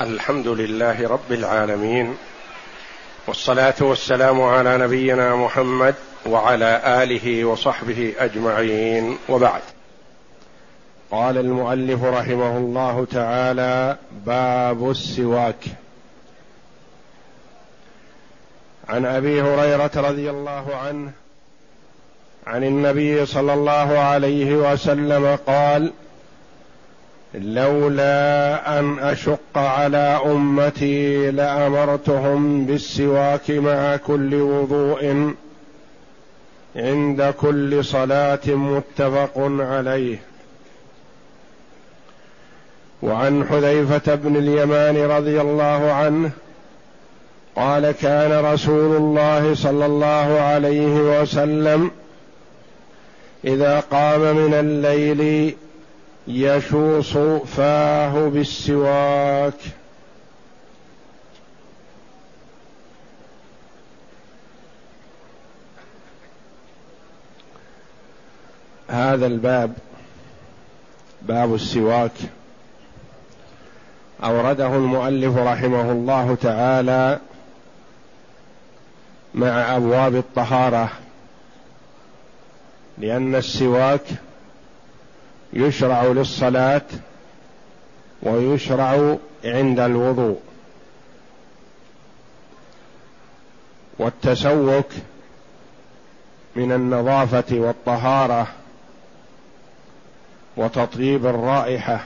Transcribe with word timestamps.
الحمد 0.00 0.48
لله 0.48 1.08
رب 1.08 1.32
العالمين 1.32 2.16
والصلاة 3.26 3.74
والسلام 3.80 4.42
على 4.42 4.78
نبينا 4.78 5.36
محمد 5.36 5.94
وعلى 6.26 6.80
آله 7.02 7.44
وصحبه 7.44 8.14
أجمعين. 8.18 9.18
وبعد. 9.28 9.62
قال 11.10 11.38
المؤلف 11.38 12.04
رحمه 12.04 12.56
الله 12.56 13.06
تعالى 13.12 13.96
باب 14.26 14.90
السواك. 14.90 15.64
عن 18.88 19.06
أبي 19.06 19.42
هريرة 19.42 19.90
رضي 19.96 20.30
الله 20.30 20.76
عنه 20.76 21.12
عن 22.46 22.64
النبي 22.64 23.26
صلى 23.26 23.54
الله 23.54 23.98
عليه 23.98 24.54
وسلم 24.54 25.38
قال 25.46 25.92
لولا 27.34 28.78
أن 28.78 28.98
أشق 28.98 29.58
على 29.58 30.20
أمتي 30.26 31.30
لأمرتهم 31.30 32.66
بالسواك 32.66 33.50
مع 33.50 33.96
كل 33.96 34.34
وضوء 34.34 35.34
عند 36.76 37.34
كل 37.40 37.84
صلاة 37.84 38.46
متفق 38.46 39.32
عليه. 39.60 40.18
وعن 43.02 43.44
حذيفة 43.44 44.14
بن 44.14 44.36
اليمان 44.36 44.96
رضي 44.96 45.40
الله 45.40 45.92
عنه 45.92 46.30
قال 47.56 47.90
كان 47.90 48.44
رسول 48.44 48.96
الله 48.96 49.54
صلى 49.54 49.86
الله 49.86 50.40
عليه 50.40 51.20
وسلم 51.20 51.90
إذا 53.44 53.80
قام 53.80 54.20
من 54.20 54.54
الليل 54.54 55.54
يشوص 56.28 57.16
فاه 57.46 58.28
بالسواك. 58.28 59.54
هذا 68.88 69.26
الباب 69.26 69.72
باب 71.22 71.54
السواك. 71.54 72.12
أورده 74.24 74.66
المؤلف 74.76 75.36
رحمه 75.36 75.92
الله 75.92 76.34
تعالى 76.34 77.20
مع 79.34 79.76
أبواب 79.76 80.14
الطهارة 80.14 80.90
لأن 82.98 83.34
السواك 83.34 84.00
يشرع 85.54 86.04
للصلاة 86.04 86.82
ويشرع 88.22 89.16
عند 89.44 89.80
الوضوء. 89.80 90.40
والتسوك 93.98 94.86
من 96.56 96.72
النظافة 96.72 97.44
والطهارة 97.58 98.46
وتطيب 100.56 101.26
الرائحة 101.26 102.04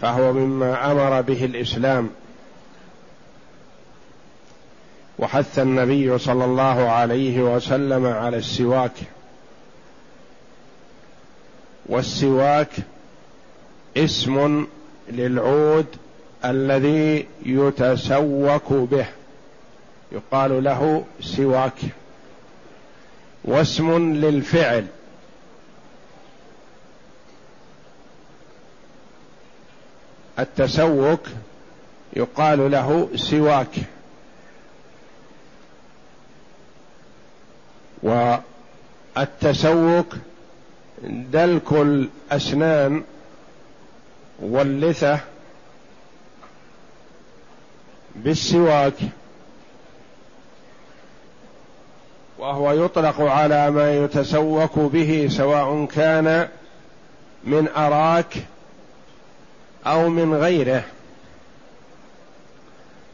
فهو 0.00 0.32
مما 0.32 0.92
أمر 0.92 1.20
به 1.20 1.44
الإسلام. 1.44 2.10
وحث 5.18 5.58
النبي 5.58 6.18
صلى 6.18 6.44
الله 6.44 6.90
عليه 6.90 7.42
وسلم 7.42 8.06
على 8.06 8.36
السواك. 8.36 8.92
والسواك 11.86 12.70
اسم 13.96 14.66
للعود 15.08 15.86
الذي 16.44 17.26
يتسوك 17.46 18.72
به. 18.72 19.06
يقال 20.12 20.64
له 20.64 21.04
سواك. 21.20 21.78
واسم 23.44 24.14
للفعل. 24.14 24.86
التسوك 30.38 31.20
يقال 32.16 32.70
له 32.70 33.08
سواك. 33.16 33.76
والتسوك 39.16 40.14
دلك 41.02 41.72
الأسنان 41.72 43.02
واللثة 44.38 45.20
بالسواك. 48.16 48.94
وهو 52.38 52.72
يطلق 52.72 53.20
على 53.20 53.70
ما 53.70 53.94
يتسوك 53.94 54.78
به 54.78 55.28
سواء 55.30 55.84
كان 55.84 56.48
من 57.44 57.68
أراك 57.68 58.34
أو 59.86 60.08
من 60.08 60.34
غيره. 60.34 60.84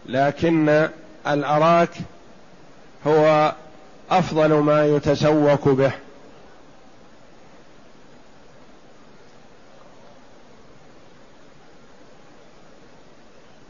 لكن 0.06 0.88
الأراك 1.26 1.90
هو 3.06 3.54
أفضل 4.10 4.52
ما 4.52 4.86
يتسوك 4.86 5.68
به. 5.68 5.92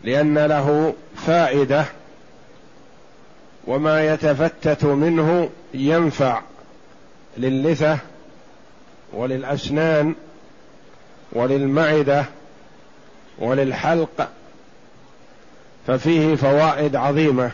لأن 0.05 0.39
له 0.39 0.95
فائدة 1.27 1.85
وما 3.67 4.07
يتفتت 4.07 4.85
منه 4.85 5.51
ينفع 5.75 6.41
للثه 7.37 7.99
وللأسنان 9.13 10.15
وللمعدة 11.33 12.25
وللحلق 13.39 14.29
ففيه 15.87 16.35
فوائد 16.35 16.97
عظيمة. 16.97 17.51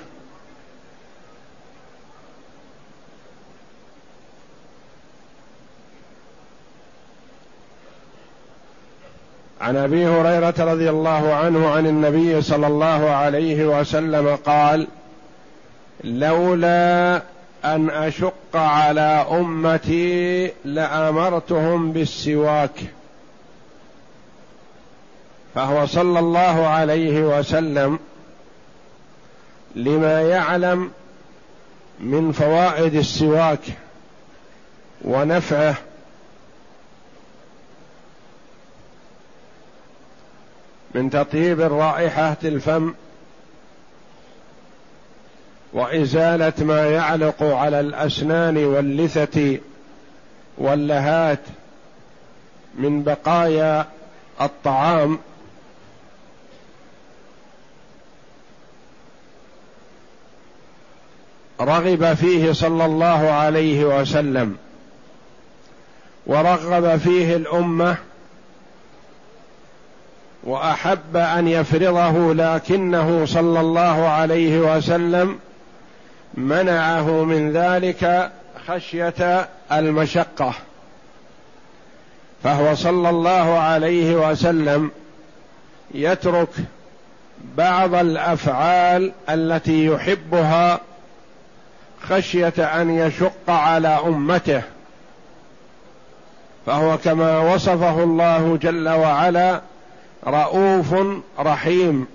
عن 9.61 9.77
أبي 9.77 10.07
هريرة 10.07 10.55
رضي 10.59 10.91
الله 10.91 11.35
عنه 11.35 11.69
عن 11.69 11.87
النبي 11.87 12.43
صلى 12.43 12.67
الله 12.67 13.11
عليه 13.11 13.81
وسلم 13.81 14.37
قال 14.37 14.87
لولا 16.05 17.23
أن 17.65 17.91
أشق 17.91 18.57
على 18.57 19.27
أمتي 19.31 20.53
لأمرتهم 20.65 21.93
بالسواك. 21.93 22.81
فهو 25.55 25.87
صلى 25.87 26.19
الله 26.19 26.67
عليه 26.67 27.39
وسلم 27.39 27.99
لما 29.77 30.23
يعلم 30.23 30.91
من 32.01 32.33
فوائد 32.33 32.95
السواك 32.95 33.61
ونفعه 35.05 35.77
من 40.95 41.11
تطيب 41.11 41.61
الرائحة 41.61 42.37
الفم 42.45 42.95
وإزالة 45.73 46.53
ما 46.59 46.91
يعلق 46.91 47.43
على 47.43 47.81
الأسنان 47.81 48.65
واللثة 48.65 49.59
واللهات 50.59 51.41
من 52.75 53.03
بقايا 53.03 53.87
الطعام 54.41 55.19
رغب 61.61 62.15
فيه 62.15 62.53
صلى 62.53 62.85
الله 62.85 63.31
عليه 63.31 64.01
وسلم 64.01 64.57
ورغب 66.27 66.97
فيه 66.97 67.37
الأمة 67.37 67.97
وأحب 70.47 71.17
أن 71.17 71.49
يفرضه 71.49 72.35
لكنه 72.35 73.27
صلى 73.27 73.61
الله 73.61 74.09
عليه 74.09 74.59
وسلم 74.59 75.39
منعه 76.35 77.25
من 77.25 77.53
ذلك 77.53 78.31
خشية 78.69 79.49
المشقة. 79.73 80.55
فهو 82.45 82.75
صلى 82.75 83.11
الله 83.11 83.59
عليه 83.59 84.31
وسلم 84.31 84.91
يترك 85.95 86.49
بعض 87.57 87.95
الأفعال 87.95 89.13
التي 89.31 89.87
يحبها 89.87 90.81
خشية 92.03 92.55
أن 92.59 92.91
يشق 92.91 93.51
على 93.51 93.89
أمته. 93.89 94.63
فهو 96.67 96.99
كما 96.99 97.39
وصفه 97.39 98.03
الله 98.03 98.59
جل 98.63 98.89
وعلا 98.89 99.61
رؤوف 100.27 100.95
رحيم 101.39 102.07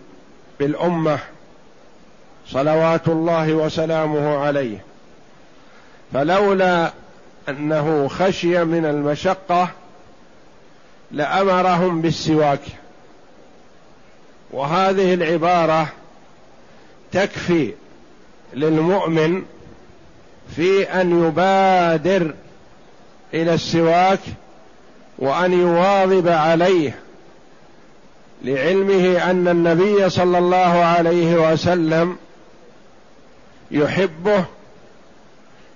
بالأمة 0.60 1.20
صلوات 2.48 3.08
الله 3.08 3.54
وسلامه 3.54 4.38
عليه. 4.38 4.78
فلولا 6.14 6.92
أنه 7.50 8.08
خشي 8.08 8.64
من 8.64 8.86
المشقة 8.86 9.70
لأمرهم 11.12 12.02
بالسواك. 12.02 12.62
وهذه 14.52 15.14
العبارة 15.14 15.88
تكفي 17.12 17.74
للمؤمن 18.54 19.44
في 20.56 20.84
أن 20.84 21.28
يبادر 21.28 22.34
إلى 23.34 23.54
السواك 23.54 24.20
وأن 25.20 25.54
يواظب 25.54 26.28
عليه. 26.28 27.00
لعلمه 28.44 29.32
أن 29.32 29.48
النبي 29.48 30.10
صلى 30.10 30.38
الله 30.38 30.84
عليه 30.84 31.52
وسلم 31.52 32.16
يحبه 33.72 34.46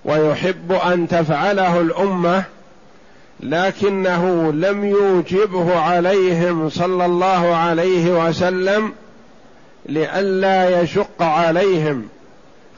ويحب 0.06 0.72
أن 0.72 1.08
تفعله 1.08 1.82
الأمة 1.82 2.44
لكنه 3.40 4.52
لم 4.52 4.86
يوجبه 4.86 5.80
عليهم 5.80 6.70
صلى 6.70 7.06
الله 7.06 7.56
عليه 7.56 8.28
وسلم 8.28 8.94
لئلا 9.86 10.82
يشق 10.82 11.22
عليهم 11.22 12.08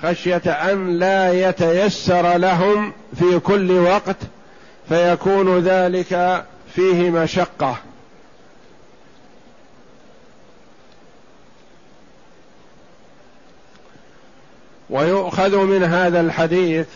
خشية 0.03 0.41
أن 0.45 0.99
لا 0.99 1.49
يتيسر 1.49 2.37
لهم 2.37 2.91
في 3.19 3.39
كل 3.39 3.71
وقت 3.71 4.17
فيكون 4.89 5.59
ذلك 5.59 6.43
فيه 6.75 7.09
مشقة. 7.09 7.77
ويؤخذ 14.89 15.57
من 15.57 15.83
هذا 15.83 16.19
الحديث 16.19 16.87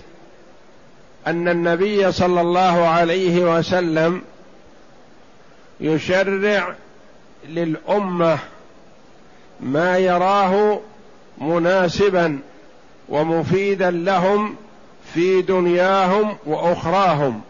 أن 1.27 1.47
النبي 1.47 2.11
صلى 2.11 2.41
الله 2.41 2.87
عليه 2.87 3.57
وسلم 3.57 4.21
يشرع 5.79 6.75
للأمة 7.47 8.39
ما 9.59 9.97
يراه 9.97 10.79
مناسبا 11.37 12.39
ومفيدا 13.09 13.91
لهم 13.91 14.55
في 15.13 15.41
دنياهم 15.41 16.37
وأخراهم 16.45 17.41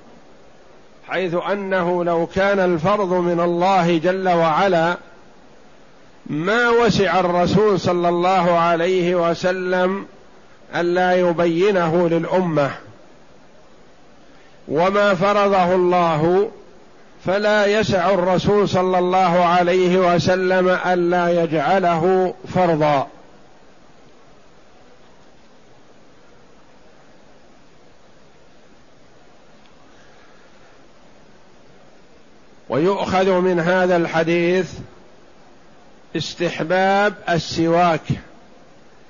حيث 1.10 1.36
أنه 1.52 2.04
لو 2.04 2.28
كان 2.28 2.60
الفرض 2.60 3.14
من 3.14 3.40
الله 3.40 3.98
جل 3.98 4.30
وعلا 4.30 4.98
ما 6.26 6.70
وسع 6.70 7.20
الرسول 7.20 7.80
صلى 7.80 8.10
الله 8.10 8.52
عليه 8.52 9.30
وسلم 9.30 10.06
ألا 10.76 11.14
يبينه 11.16 12.10
للأمة. 12.10 12.72
وما 14.68 15.16
فرضه 15.16 15.76
الله 15.76 16.52
فلا 17.26 17.66
يسع 17.66 18.10
الرسول 18.14 18.70
صلى 18.70 19.00
الله 19.00 19.46
عليه 19.46 20.16
وسلم 20.16 20.70
ألا 20.70 21.44
يجعله 21.44 22.34
فرضا. 22.54 23.08
ويؤخذ 32.70 33.40
من 33.40 33.60
هذا 33.60 33.98
الحديث 33.98 34.74
استحباب 36.16 37.14
السواك. 37.30 38.02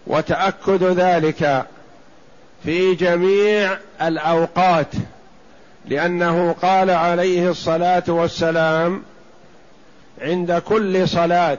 وتأكد 0.08 0.84
ذلك 0.84 1.66
في 2.64 2.96
جميع 2.96 3.78
الأوقات 4.02 4.88
لأنه 5.86 6.56
قال 6.62 6.90
عليه 6.90 7.50
الصلاة 7.50 8.04
والسلام 8.08 9.04
عند 10.22 10.54
كل 10.54 11.10
صلاة 11.10 11.58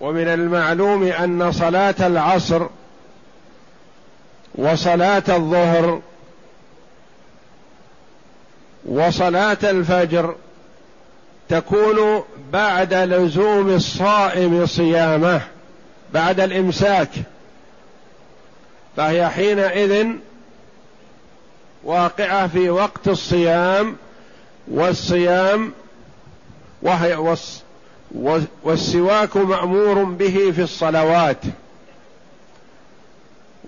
ومن 0.00 0.28
المعلوم 0.28 1.02
أن 1.02 1.52
صلاة 1.52 1.94
العصر 2.00 2.66
وصلاة 4.54 5.22
الظهر 5.28 6.00
وصلاة 8.84 9.58
الفجر 9.62 10.34
تكون 11.48 12.24
بعد 12.52 12.94
لزوم 12.94 13.68
الصائم 13.70 14.66
صيامه. 14.66 15.40
بعد 16.14 16.40
الإمساك 16.40 17.08
فهي 18.96 19.28
حينئذ 19.28 20.06
واقعة 21.84 22.46
في 22.46 22.70
وقت 22.70 23.08
الصيام 23.08 23.96
والصيام 24.68 25.72
وهي 26.82 27.36
والسواك 28.64 29.36
مأمور 29.36 30.04
به 30.04 30.52
في 30.54 30.62
الصلوات. 30.62 31.40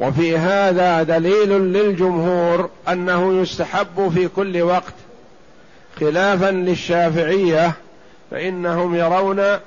وفي 0.00 0.38
هذا 0.38 1.02
دليل 1.02 1.49
للجمهور 1.49 2.70
أنه 2.88 3.43
يستحب 3.43 4.12
في 4.14 4.29
كل 4.29 4.62
وقت 4.62 4.94
خلافا 6.00 6.50
للشافعية 6.50 7.73
فإنهم 8.31 8.94
يرون 8.94 9.58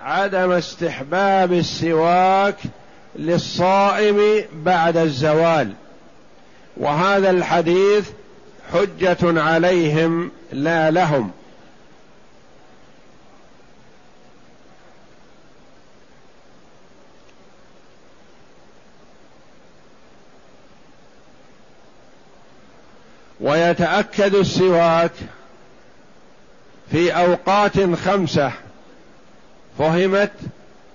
عدم 0.00 0.50
استحباب 0.50 1.52
السواك 1.52 2.56
للصائم 3.16 4.44
بعد 4.52 4.96
الزوال. 4.96 5.72
وهذا 6.76 7.30
الحديث 7.30 8.10
حجة 8.72 9.42
عليهم 9.42 10.30
لا 10.52 10.90
لهم. 10.90 11.30
ويتأكد 23.40 24.34
السواك 24.34 25.12
في 26.90 27.10
أوقات 27.12 27.94
خمسة 27.94 28.52
فهمت 29.78 30.32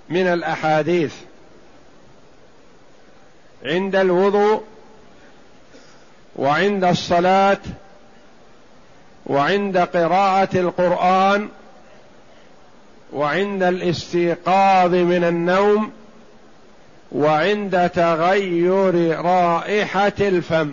من 0.08 0.26
الأحاديث. 0.26 1.14
عند 3.64 3.96
الوضوء 3.96 4.62
وعند 6.36 6.84
الصلاة 6.84 7.58
وعند 9.26 9.78
قراءة 9.78 10.58
القرآن 10.58 11.48
وعند 13.12 13.62
الاستيقاظ 13.62 14.94
من 14.94 15.24
النوم 15.24 15.92
وعند 17.12 17.90
تغير 17.90 19.20
رائحة 19.24 20.12
الفم. 20.20 20.72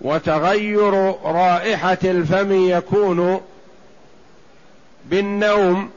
وتغير 0.00 1.14
رائحة 1.24 1.98
الفم 2.04 2.70
يكون 2.70 3.40
بالنوم 5.06 5.90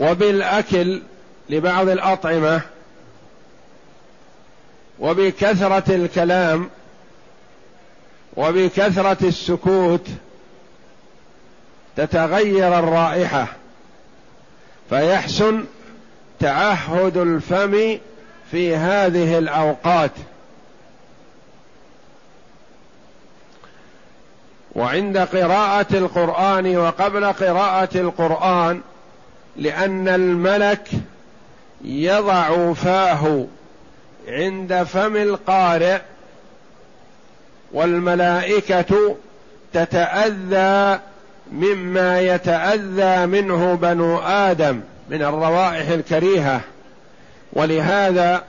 وبالأكل 0.00 1.02
لبعض 1.50 1.88
الأطعمة 1.88 2.60
وبكثرة 4.98 5.94
الكلام 5.94 6.70
وبكثرة 8.36 9.16
السكوت 9.22 10.08
تتغير 11.96 12.78
الرائحة 12.78 13.46
فيحسن 14.90 15.64
تعهد 16.40 17.16
الفم 17.16 17.98
في 18.50 18.76
هذه 18.76 19.38
الأوقات. 19.38 20.10
وعند 24.76 25.18
قراءة 25.18 25.86
القرآن 25.92 26.76
وقبل 26.76 27.24
قراءة 27.24 27.88
القرآن 27.94 28.80
لأن 29.56 30.08
الملك 30.08 30.88
يضع 31.84 32.72
فاه 32.72 33.46
عند 34.28 34.82
فم 34.82 35.16
القارئ 35.16 35.98
والملائكة 37.72 39.16
تتأذى 39.72 41.00
مما 41.52 42.20
يتأذى 42.20 43.26
منه 43.26 43.74
بنو 43.74 44.18
آدم 44.18 44.80
من 45.10 45.22
الروائح 45.22 45.88
الكريهة. 45.88 46.60
ولهذا 47.52 48.42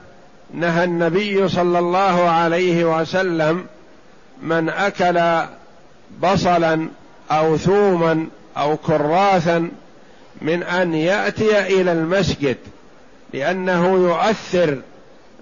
نهى 0.54 0.84
النبي 0.84 1.48
صلى 1.48 1.78
الله 1.78 2.30
عليه 2.30 3.00
وسلم 3.00 3.66
من 4.42 4.68
أكل 4.68 5.46
بصلا 6.22 6.88
أو 7.30 7.56
ثوما 7.56 8.26
أو 8.56 8.76
كراثا 8.76 9.70
من 10.40 10.62
أن 10.62 10.94
يأتي 10.94 11.60
إلى 11.60 11.92
المسجد 11.92 12.56
لأنه 13.32 13.94
يؤثر 13.94 14.78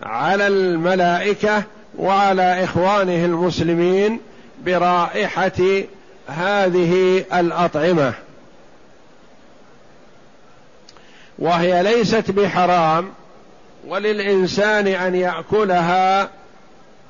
على 0.03 0.47
الملائكة 0.47 1.63
وعلى 1.99 2.65
إخوانه 2.65 3.25
المسلمين 3.25 4.21
برائحة 4.65 5.83
هذه 6.29 7.25
الأطعمة. 7.35 8.15
وهي 11.39 11.83
ليست 11.83 12.31
بحرام 12.31 13.11
وللإنسان 13.87 14.87
أن 14.87 15.15
يأكلها 15.15 16.31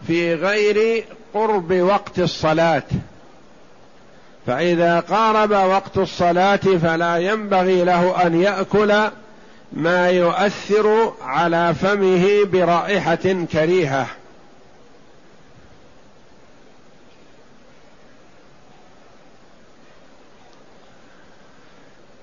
في 0.06 0.34
غير 0.34 1.04
قرب 1.34 1.72
وقت 1.72 2.18
الصلاة. 2.18 2.82
فإذا 4.46 5.00
قارب 5.00 5.50
وقت 5.50 5.98
الصلاة 5.98 6.56
فلا 6.56 7.16
ينبغي 7.16 7.84
له 7.84 8.26
أن 8.26 8.40
يأكل 8.40 9.02
ما 9.72 10.10
يؤثر 10.10 11.12
على 11.22 11.74
فمه 11.74 12.44
برائحة 12.44 13.44
كريهة. 13.52 14.06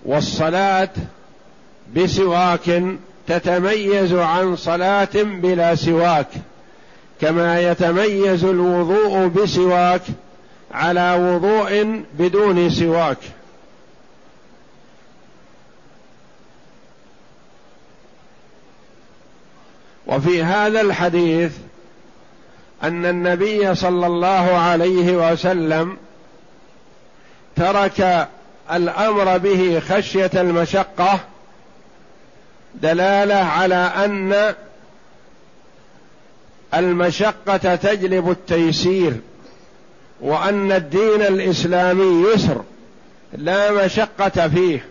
والصلاة 0.05 0.89
بسواك 1.95 2.83
تتميز 3.27 4.13
عن 4.13 4.55
صلاة 4.55 5.09
بلا 5.15 5.75
سواك 5.75 6.27
كما 7.21 7.61
يتميز 7.61 8.43
الوضوء 8.43 9.27
بسواك 9.27 10.01
على 10.73 11.13
وضوء 11.13 12.03
بدون 12.13 12.69
سواك. 12.69 13.17
وفي 20.07 20.43
هذا 20.43 20.81
الحديث 20.81 21.51
أن 22.83 23.05
النبي 23.05 23.75
صلى 23.75 24.07
الله 24.07 24.57
عليه 24.57 25.31
وسلم 25.31 25.97
ترك 27.55 28.27
الأمر 28.71 29.37
به 29.37 29.79
خشية 29.79 30.31
المشقة 30.33 31.19
دلالة 32.75 33.35
على 33.35 33.75
أن 33.75 34.55
المشقة 36.73 37.75
تجلب 37.75 38.31
التيسير. 38.31 39.13
وأن 40.21 40.71
الدين 40.71 41.21
الإسلامي 41.21 42.25
يسر 42.27 42.61
لا 43.37 43.85
مشقة 43.85 44.47
فيه. 44.47 44.85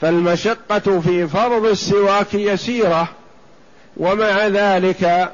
فالمشقة 0.00 1.00
في 1.00 1.28
فرض 1.28 1.64
السواك 1.64 2.34
يسيرة 2.34 3.08
ومع 3.96 4.46
ذلك 4.46 5.32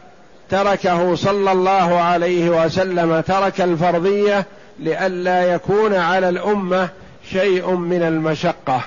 تركه 0.50 1.14
صلى 1.14 1.52
الله 1.52 2.00
عليه 2.00 2.64
وسلم 2.64 3.20
ترك 3.20 3.60
الفرضية 3.60 4.46
لئلا 4.78 5.42
يكون 5.54 5.94
على 5.94 6.28
الأمة 6.28 6.88
شيء 7.30 7.70
من 7.70 8.02
المشقة. 8.02 8.80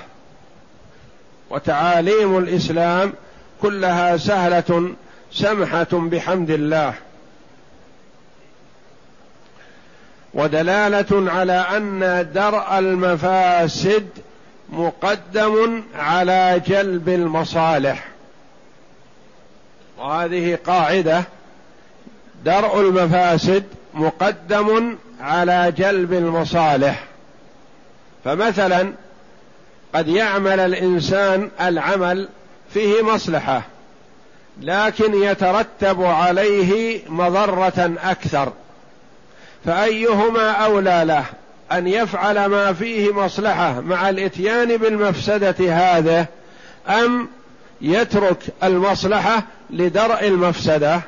وتعاليم 1.50 2.38
الإسلام 2.38 3.12
كلها 3.62 4.16
سهلة 4.16 4.90
سمحة 5.32 5.88
بحمد 5.92 6.50
الله. 6.50 6.94
ودلالة 10.34 11.30
على 11.32 11.52
أن 11.52 12.28
درء 12.34 12.78
المفاسد 12.78 14.08
مقدم 14.68 15.82
على 15.96 16.62
جلب 16.66 17.08
المصالح. 17.08 18.08
وهذه 19.98 20.58
قاعدة 20.66 21.24
درء 22.44 22.80
المفاسد 22.80 23.64
مقدم 23.94 24.96
على 25.20 25.72
جلب 25.76 26.12
المصالح. 26.12 27.04
فمثلا 28.24 28.92
قد 29.94 30.08
يعمل 30.08 30.60
الإنسان 30.60 31.50
العمل 31.60 32.28
فيه 32.74 33.02
مصلحة 33.02 33.62
لكن 34.60 35.22
يترتب 35.22 36.02
عليه 36.02 37.00
مضرة 37.08 37.92
أكثر. 38.04 38.52
فأيهما 39.64 40.50
أولى 40.50 41.02
له؟ 41.06 41.24
أن 41.72 41.86
يفعل 41.86 42.46
ما 42.46 42.72
فيه 42.72 43.12
مصلحة 43.12 43.80
مع 43.80 44.08
الإتيان 44.08 44.76
بالمفسدة 44.76 45.56
هذا 45.60 46.26
أم 46.88 47.28
يترك 47.80 48.42
المصلحة 48.62 49.42
لدرء 49.70 50.26
المفسدة؟ 50.26 51.00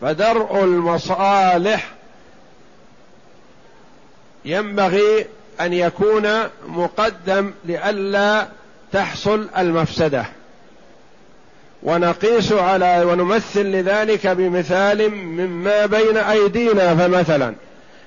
فدرء 0.00 0.64
المصالح 0.64 1.90
ينبغي 4.44 5.26
أن 5.60 5.72
يكون 5.72 6.28
مقدم 6.66 7.52
لئلا 7.64 8.46
تحصل 8.92 9.48
المفسدة. 9.58 10.26
ونقيس 11.86 12.52
على 12.52 13.04
ونمثل 13.04 13.66
لذلك 13.66 14.26
بمثال 14.26 15.10
مما 15.10 15.86
بين 15.86 16.16
أيدينا 16.16 16.94
فمثلا 16.96 17.54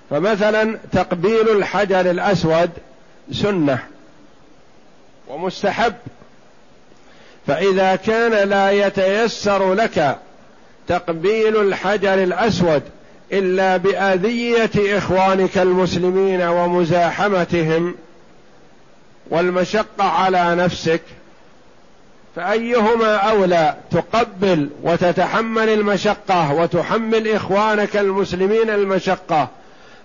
فمثلا 0.10 0.78
تقبيل 0.92 1.50
الحجر 1.50 2.00
الأسود 2.00 2.70
سنة 3.32 3.80
ومستحب. 5.28 5.94
فإذا 7.48 7.96
كان 7.96 8.50
لا 8.50 8.72
يتيسر 8.72 9.74
لك 9.74 10.18
تقبيل 10.88 11.62
الحجر 11.62 12.14
الأسود 12.14 12.82
إلا 13.32 13.78
بأذية 13.78 14.98
إخوانك 14.98 15.58
المسلمين 15.58 16.42
ومزاحمتهم 16.42 17.96
والمشقة 19.30 20.04
على 20.04 20.56
نفسك 20.56 21.02
فأيهما 22.36 23.16
أولى؟ 23.16 23.76
تقبل 23.92 24.70
وتتحمل 24.84 25.70
المشقة 25.70 26.54
وتحمل 26.54 27.28
إخوانك 27.28 27.98
المسلمين 27.98 28.70
المشقة 28.70 29.48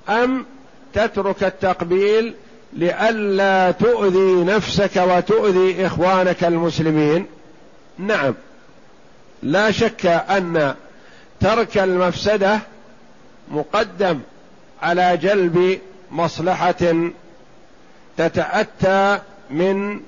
أم 0.09 0.47
تترك 0.95 1.45
التقبيل 1.45 2.35
لئلا 2.73 3.71
تؤذي 3.71 4.45
نفسك 4.45 4.97
وتؤذي 4.97 5.87
إخوانك 5.87 6.45
المسلمين؟ 6.45 7.27
نعم. 7.99 8.35
لا 9.43 9.71
شك 9.71 10.07
أن 10.07 10.75
ترك 11.41 11.79
المفسدة 11.79 12.61
مقدم 13.51 14.21
على 14.83 15.17
جلب 15.17 15.79
مصلحة 16.11 17.11
تتأتى 18.17 19.19
من 19.51 20.01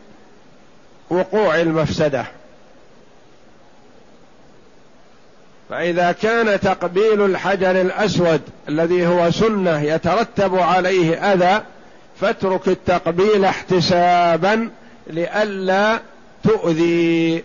وقوع 1.10 1.60
المفسدة. 1.60 2.26
فإذا 5.70 6.12
كان 6.12 6.60
تقبيل 6.60 7.24
الحجر 7.24 7.70
الأسود 7.70 8.40
الذي 8.68 9.06
هو 9.06 9.30
سنة 9.30 9.80
يترتب 9.82 10.58
عليه 10.58 11.32
أذى 11.32 11.62
فاترك 12.20 12.68
التقبيل 12.68 13.44
احتسابا 13.44 14.70
لئلا 15.06 16.00
تؤذي. 16.44 17.42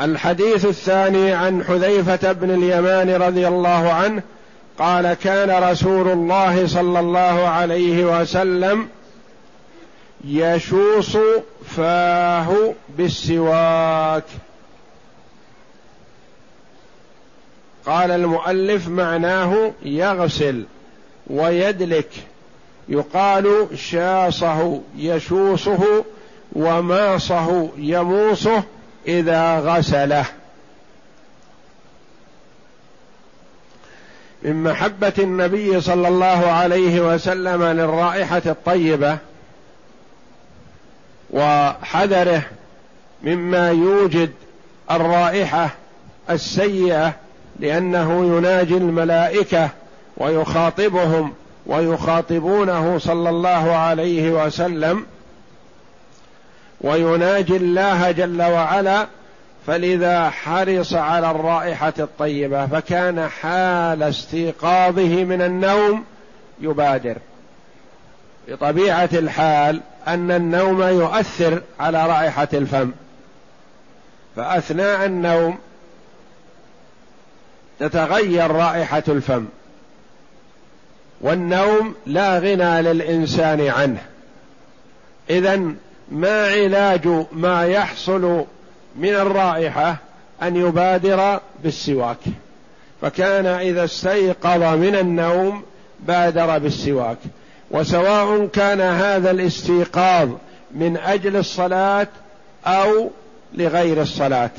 الحديث 0.00 0.66
الثاني 0.66 1.32
عن 1.32 1.64
حذيفة 1.64 2.32
بن 2.32 2.50
اليمان 2.50 3.10
رضي 3.10 3.48
الله 3.48 3.92
عنه 3.92 4.22
قال 4.80 5.14
كان 5.14 5.70
رسول 5.70 6.08
الله 6.08 6.66
صلى 6.66 7.00
الله 7.00 7.48
عليه 7.48 8.20
وسلم 8.20 8.88
يشوص 10.24 11.16
فاه 11.76 12.74
بالسواك. 12.98 14.24
قال 17.86 18.10
المؤلف 18.10 18.88
معناه 18.88 19.72
يغسل 19.82 20.64
ويدلك. 21.26 22.10
يقال 22.88 23.66
شاصه 23.74 24.80
يشوصه 24.96 26.04
وماصه 26.52 27.68
يموصه 27.76 28.62
إذا 29.08 29.58
غسله. 29.58 30.24
من 34.42 34.62
محبة 34.62 35.12
النبي 35.18 35.80
صلى 35.80 36.08
الله 36.08 36.46
عليه 36.46 37.00
وسلم 37.14 37.64
للرائحة 37.64 38.42
الطيبة 38.46 39.18
وحذره 41.30 42.42
مما 43.22 43.70
يوجد 43.70 44.30
الرائحة 44.90 45.70
السيئة 46.30 47.12
لأنه 47.60 48.36
يناجي 48.36 48.76
الملائكة 48.76 49.68
ويخاطبهم 50.16 51.32
ويخاطبونه 51.66 52.98
صلى 52.98 53.28
الله 53.28 53.72
عليه 53.76 54.30
وسلم 54.30 55.06
ويناجي 56.80 57.56
الله 57.56 58.10
جل 58.10 58.42
وعلا 58.42 59.06
فلذا 59.70 60.30
حرص 60.30 60.94
على 60.94 61.30
الرائحة 61.30 61.92
الطيبة 61.98 62.66
فكان 62.66 63.28
حال 63.28 64.02
استيقاظه 64.02 65.24
من 65.24 65.42
النوم 65.42 66.04
يبادر. 66.60 67.16
بطبيعة 68.48 69.08
الحال 69.12 69.80
أن 70.08 70.30
النوم 70.30 70.82
يؤثر 70.82 71.62
على 71.80 72.06
رائحة 72.06 72.48
الفم. 72.52 72.90
فأثناء 74.36 75.04
النوم 75.06 75.58
تتغير 77.80 78.50
رائحة 78.50 79.04
الفم. 79.08 79.46
والنوم 81.20 81.94
لا 82.06 82.38
غنى 82.38 82.82
للإنسان 82.82 83.66
عنه. 83.66 84.02
اذا 85.30 85.72
ما 86.10 86.46
علاج 86.46 87.26
ما 87.32 87.66
يحصل 87.66 88.44
من 88.96 89.14
الرائحة 89.14 89.96
أن 90.42 90.56
يبادر 90.56 91.40
بالسواك. 91.64 92.18
فكان 93.02 93.46
إذا 93.46 93.84
استيقظ 93.84 94.62
من 94.62 94.94
النوم 94.94 95.62
بادر 96.00 96.58
بالسواك. 96.58 97.18
وسواء 97.70 98.46
كان 98.46 98.80
هذا 98.80 99.30
الاستيقاظ 99.30 100.28
من 100.74 100.96
أجل 100.96 101.36
الصلاة 101.36 102.08
أو 102.66 103.10
لغير 103.54 104.02
الصلاة. 104.02 104.50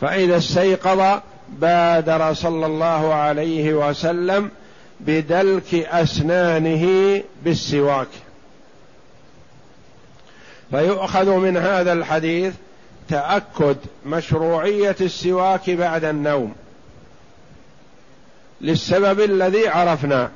فإذا 0.00 0.36
استيقظ 0.36 1.20
بادر 1.48 2.34
صلى 2.34 2.66
الله 2.66 3.14
عليه 3.14 3.74
وسلم 3.74 4.50
بدلك 5.00 5.74
أسنانه 5.74 7.22
بالسواك. 7.44 8.08
فيؤخذ 10.70 11.30
من 11.30 11.56
هذا 11.56 11.92
الحديث 11.92 12.54
تأكد 13.10 13.76
مشروعية 14.06 14.96
السواك 15.00 15.70
بعد 15.70 16.04
النوم 16.04 16.54
للسبب 18.60 19.20
الذي 19.20 19.68
عرفنا. 19.68 20.30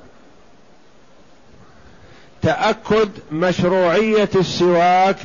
تأكد 2.42 3.10
مشروعية 3.32 4.28
السواك 4.36 5.16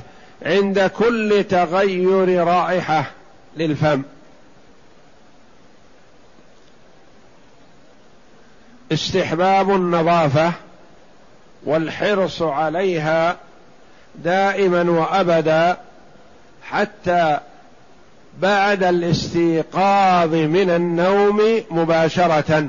عند 0.45 0.79
كل 0.79 1.45
تغير 1.49 2.47
رائحة 2.47 3.11
للفم. 3.57 4.03
استحباب 8.91 9.69
النظافة 9.69 10.51
والحرص 11.65 12.41
عليها 12.41 13.37
دائما 14.15 14.91
وأبدا 14.91 15.77
حتى 16.71 17.39
بعد 18.39 18.83
الاستيقاظ 18.83 20.35
من 20.35 20.69
النوم 20.69 21.63
مباشرة. 21.71 22.67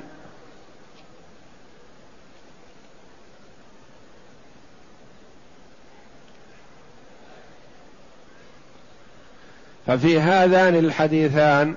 ففي 9.87 10.21
هذان 10.21 10.75
الحديثان 10.77 11.75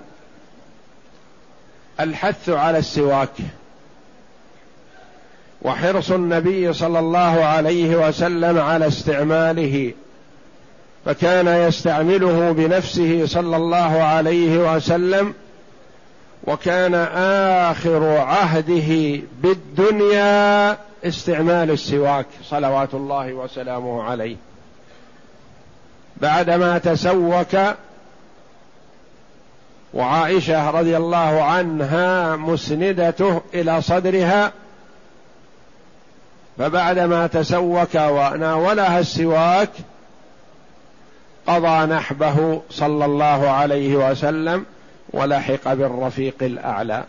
الحث 2.00 2.50
على 2.50 2.78
السواك 2.78 3.30
وحرص 5.62 6.12
النبي 6.12 6.74
صلى 6.74 7.00
الله 7.00 7.44
عليه 7.46 8.08
وسلم 8.08 8.60
على 8.60 8.88
استعماله. 8.88 9.94
فكان 11.06 11.48
يستعمله 11.48 12.52
بنفسه 12.52 13.26
صلى 13.26 13.58
الله 13.58 14.04
عليه 14.04 14.76
وسلم 14.76 15.34
وكان 16.44 16.96
آخر 17.66 18.18
عهده 18.18 19.22
بالدنيا 19.42 20.78
استعمال 21.04 21.72
السواك 21.72 22.26
صلوات 22.44 22.94
الله 22.94 23.34
وسلامه 23.34 24.04
عليه. 24.04 24.36
بعدما 26.18 26.78
تسوك 26.78 27.76
وعائشة 29.94 30.70
رضي 30.70 30.98
الله 30.98 31.44
عنها 31.44 32.36
مسندته 32.36 33.42
إلى 33.54 33.82
صدرها 33.82 34.52
فبعدما 36.58 37.28
تسوك 37.28 37.96
وناولها 37.96 39.00
السواك 39.00 39.70
قضى 41.48 41.86
نحبه 41.86 42.62
صلى 42.70 43.06
الله 43.06 43.50
عليه 43.50 44.12
وسلم 44.12 44.66
ولحق 45.10 45.74
بالرفيق 45.74 46.36
الأعلى. 46.42 47.04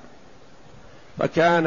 فكان 1.19 1.67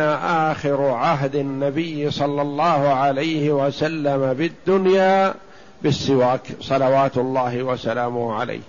آخر 0.50 0.90
عهد 0.90 1.36
النبي 1.36 2.12
صلى 2.12 2.42
الله 2.42 2.94
عليه 2.94 3.52
وسلم 3.52 4.34
بالدنيا 4.34 5.34
بالسواك 5.82 6.42
صلوات 6.62 7.18
الله 7.18 7.64
وسلامه 7.64 8.34
عليه. 8.34 8.62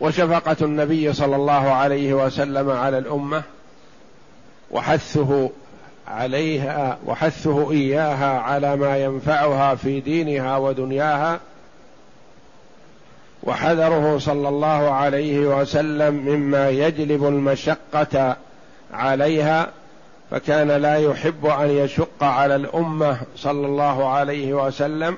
وشفقة 0.00 0.56
النبي 0.62 1.12
صلى 1.12 1.36
الله 1.36 1.70
عليه 1.70 2.14
وسلم 2.14 2.70
على 2.70 2.98
الأمة 2.98 3.42
وحثه 4.70 5.50
عليها 6.08 6.98
وحثه 7.06 7.70
إياها 7.70 8.38
على 8.38 8.76
ما 8.76 8.98
ينفعها 8.98 9.74
في 9.74 10.00
دينها 10.00 10.56
ودنياها 10.56 11.40
وحذره 13.42 14.18
صلى 14.18 14.48
الله 14.48 14.90
عليه 14.90 15.38
وسلم 15.38 16.14
مما 16.14 16.70
يجلب 16.70 17.24
المشقة 17.24 18.36
عليها 18.92 19.68
فكان 20.30 20.68
لا 20.68 20.96
يحب 20.96 21.46
أن 21.46 21.70
يشق 21.70 22.24
على 22.24 22.56
الأمة 22.56 23.20
صلى 23.36 23.66
الله 23.66 24.08
عليه 24.08 24.54
وسلم 24.54 25.16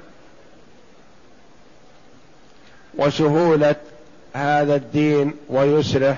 وسهولة 2.95 3.77
هذا 4.33 4.75
الدين 4.75 5.35
ويسره 5.49 6.17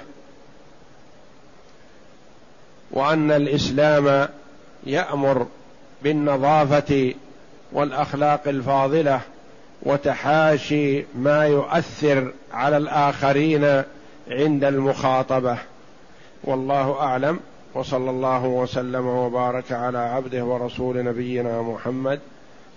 وأن 2.90 3.30
الإسلام 3.30 4.28
يأمر 4.86 5.46
بالنظافة 6.02 7.14
والأخلاق 7.72 8.48
الفاضلة 8.48 9.20
وتحاشي 9.82 11.04
ما 11.14 11.46
يؤثر 11.46 12.32
على 12.52 12.76
الآخرين 12.76 13.82
عند 14.30 14.64
المخاطبة. 14.64 15.58
والله 16.44 17.00
أعلم 17.00 17.40
وصلى 17.74 18.10
الله 18.10 18.44
وسلم 18.44 19.06
وبارك 19.06 19.72
على 19.72 19.98
عبده 19.98 20.44
ورسول 20.44 21.04
نبينا 21.04 21.62
محمد 21.62 22.20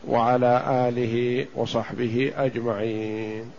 وعلى 0.07 0.63
آله 0.89 1.45
وصحبه 1.55 2.31
أجمعين. 2.37 3.51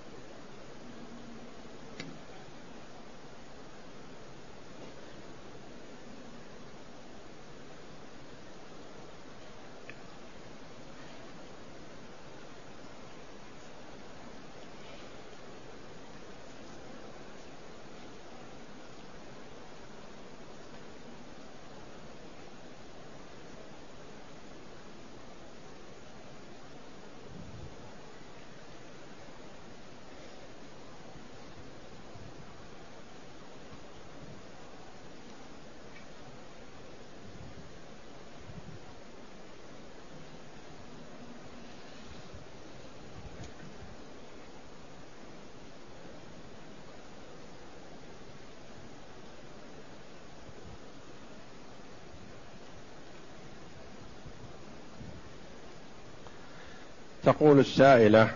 تقول 57.27 57.59
السائلة 57.59 58.31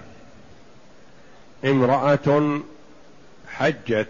امرأة 1.64 2.60
حجت 3.48 4.08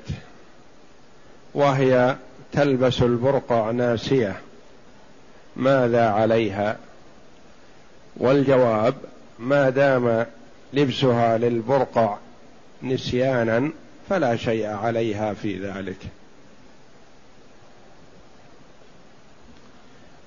وهي 1.54 2.16
تلبس 2.52 3.02
البرقع 3.02 3.70
ناسية 3.70 4.40
ماذا 5.56 6.08
عليها؟ 6.08 6.76
والجواب 8.16 8.94
ما 9.38 9.70
دام 9.70 10.26
لبسها 10.72 11.38
للبرقع 11.38 12.16
نسيانا 12.82 13.70
فلا 14.08 14.36
شيء 14.36 14.66
عليها 14.66 15.34
في 15.34 15.58
ذلك. 15.58 15.98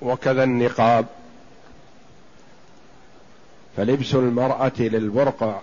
وكذا 0.01 0.43
النقاب. 0.43 1.05
فلبس 3.77 4.15
المرأة 4.15 4.71
للبرقع 4.79 5.59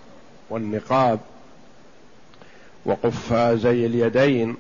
والنقاب 0.51 1.21
وقفازي 2.85 3.87
اليدين 3.87 4.57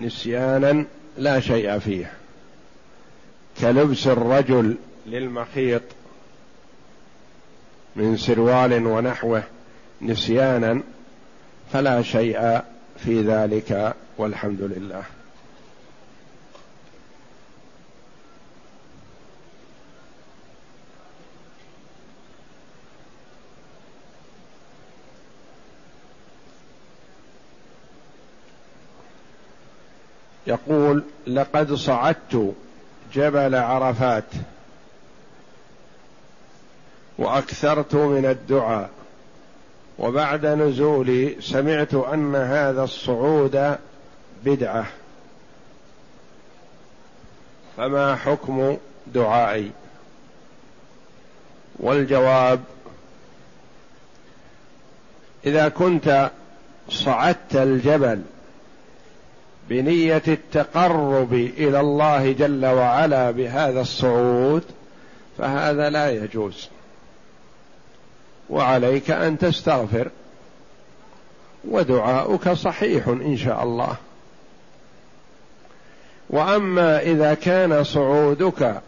نسيانا 0.00 0.84
لا 1.18 1.40
شيء 1.40 1.78
فيه 1.78 2.12
كلبس 3.60 4.06
الرجل 4.06 4.76
للمخيط 5.06 5.82
من 7.96 8.16
سروال 8.16 8.86
ونحوه 8.86 9.42
نسيانا 10.02 10.80
فلا 11.72 12.02
شيء 12.02 12.60
في 13.04 13.22
ذلك 13.22 13.94
والحمد 14.18 14.60
لله. 14.60 15.02
يقول 30.46 31.04
لقد 31.26 31.74
صعدت 31.74 32.54
جبل 33.12 33.54
عرفات 33.54 34.24
وأكثرت 37.18 37.94
من 37.94 38.26
الدعاء 38.26 38.90
وبعد 39.98 40.46
نزولي 40.46 41.36
سمعت 41.40 41.94
أن 41.94 42.34
هذا 42.34 42.84
الصعود 42.84 43.76
بدعة. 44.44 44.86
فما 47.76 48.16
حكم 48.16 48.76
دعائي؟ 49.06 49.70
والجواب 51.76 52.60
إذا 55.46 55.68
كنت 55.68 56.30
صعدت 56.88 57.56
الجبل 57.56 58.22
بنية 59.68 60.22
التقرب 60.28 61.32
إلى 61.34 61.80
الله 61.80 62.32
جل 62.32 62.66
وعلا 62.66 63.30
بهذا 63.30 63.80
الصعود 63.80 64.62
فهذا 65.38 65.90
لا 65.90 66.10
يجوز. 66.10 66.68
وعليك 68.50 69.10
أن 69.10 69.38
تستغفر 69.38 70.10
ودعاؤك 71.70 72.48
صحيح 72.48 73.08
إن 73.08 73.36
شاء 73.36 73.62
الله. 73.62 73.96
وأما 76.30 77.02
إذا 77.02 77.34
كان 77.34 77.84
صعودك 77.84 78.80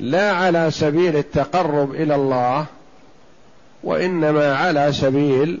لا 0.00 0.32
على 0.32 0.70
سبيل 0.70 1.16
التقرب 1.16 1.94
إلى 1.94 2.14
الله 2.14 2.66
وإنما 3.82 4.56
على 4.56 4.92
سبيل 4.92 5.58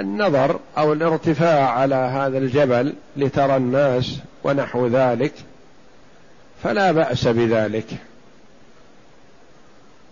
النظر 0.00 0.60
أو 0.78 0.92
الارتفاع 0.92 1.70
على 1.70 1.94
هذا 1.94 2.38
الجبل 2.38 2.94
لترى 3.16 3.56
الناس 3.56 4.18
ونحو 4.44 4.86
ذلك 4.86 5.32
فلا 6.62 6.92
بأس 6.92 7.28
بذلك. 7.28 7.86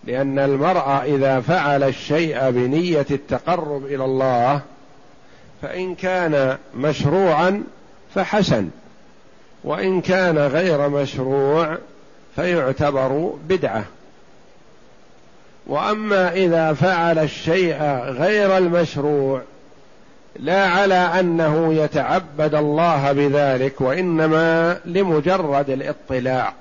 لأن 0.05 0.39
المرء 0.39 1.03
إذا 1.05 1.41
فعل 1.41 1.83
الشيء 1.83 2.51
بنية 2.51 3.07
التقرب 3.11 3.87
إلى 3.87 4.05
الله 4.05 4.61
فإن 5.63 5.95
كان 5.95 6.59
مشروعا 6.77 7.65
فحسن 8.15 8.69
وإن 9.65 10.01
كان 10.01 10.39
غير 10.39 10.89
مشروع 10.89 11.79
فيعتبر 12.37 13.35
بدعة. 13.49 13.85
وأما 15.67 16.33
إذا 16.33 16.73
فعل 16.73 17.19
الشيء 17.19 17.83
غير 18.05 18.59
المشروع 18.59 19.43
لا 20.39 20.69
على 20.69 20.95
أنه 20.95 21.75
يتعبد 21.75 22.55
الله 22.55 23.13
بذلك 23.13 23.81
وإنما 23.81 24.79
لمجرد 24.85 25.71
الاطلاع 25.71 26.53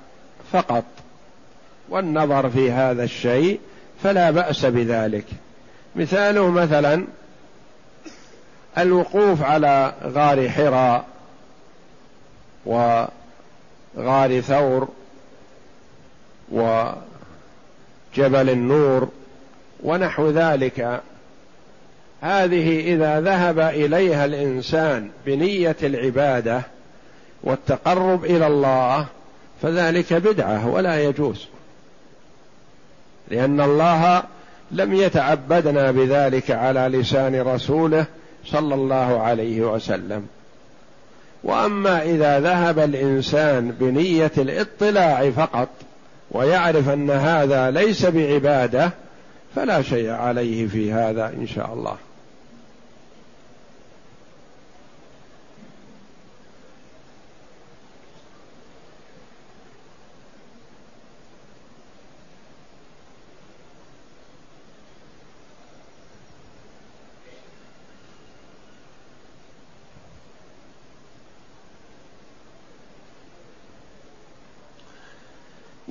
فقط. 0.52 0.84
والنظر 1.90 2.50
في 2.50 2.72
هذا 2.72 3.04
الشيء 3.04 3.60
فلا 4.04 4.32
بأس 4.32 4.66
بذلك. 4.66 5.26
مثاله 5.96 6.50
مثلا 6.50 7.06
الوقوف 8.78 9.44
على 9.44 9.94
غار 10.04 10.50
حراء 10.50 11.06
وغار 12.66 14.42
ثور 14.42 14.88
وجبل 16.52 16.96
النور 18.50 19.10
ونحو 19.84 20.30
ذلك. 20.30 21.02
هذه 22.26 22.94
إذا 22.94 23.22
ذهب 23.22 23.60
إليها 23.60 24.26
الإنسان 24.26 25.10
بنية 25.26 25.76
العبادة 25.84 26.62
والتقرب 27.44 28.26
إلى 28.26 28.48
الله 28.48 29.06
فذلك 29.62 30.14
بدعة 30.14 30.68
ولا 30.68 31.04
يجوز. 31.04 31.48
لأن 33.32 33.62
الله 33.62 34.24
لم 34.72 34.94
يتعبدنا 34.94 35.92
بذلك 35.92 36.52
على 36.52 36.80
لسان 36.80 37.42
رسوله 37.42 38.06
صلى 38.46 38.76
الله 38.76 39.22
عليه 39.22 39.62
وسلم. 39.62 40.28
وأما 41.44 42.04
إذا 42.04 42.40
ذهب 42.40 42.80
الإنسان 42.80 43.72
بنية 43.72 44.32
الاطلاع 44.38 45.30
فقط 45.30 45.70
ويعرف 46.32 46.90
أن 46.90 47.12
هذا 47.12 47.72
ليس 47.72 48.06
بعبادة 48.06 48.92
فلا 49.56 49.82
شيء 49.82 50.10
عليه 50.10 50.68
في 50.68 50.94
هذا 50.94 51.28
إن 51.28 51.48
شاء 51.48 51.74
الله. 51.74 51.96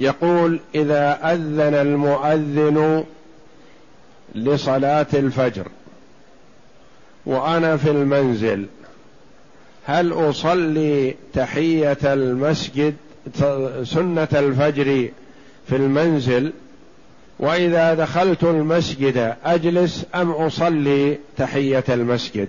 يقول 0.05 0.61
إذا 0.75 1.33
أذن 1.33 1.75
المؤذن 1.75 3.05
لصلاة 4.35 5.07
الفجر 5.15 5.67
وأنا 7.27 7.77
في 7.77 7.91
المنزل 7.91 8.67
هل 9.87 10.13
أصلي 10.13 11.15
تحية 11.35 11.99
المسجد 12.05 12.95
سنة 13.83 14.29
الفجر 14.33 15.09
في 15.69 15.77
المنزل؟ 15.77 16.53
وإذا 17.39 17.95
دخلت 17.95 18.45
المسجد 18.45 19.37
أجلس 19.45 20.07
أم 20.15 20.31
أصلي 20.31 21.19
تحية 21.37 21.85
المسجد؟ 21.89 22.49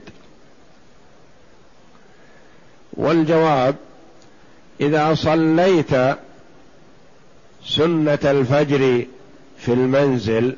والجواب 2.94 3.76
إذا 4.82 5.14
صليت 5.14 5.92
سنة 7.68 8.20
الفجر 8.24 9.06
في 9.58 9.74
المنزل 9.74 10.56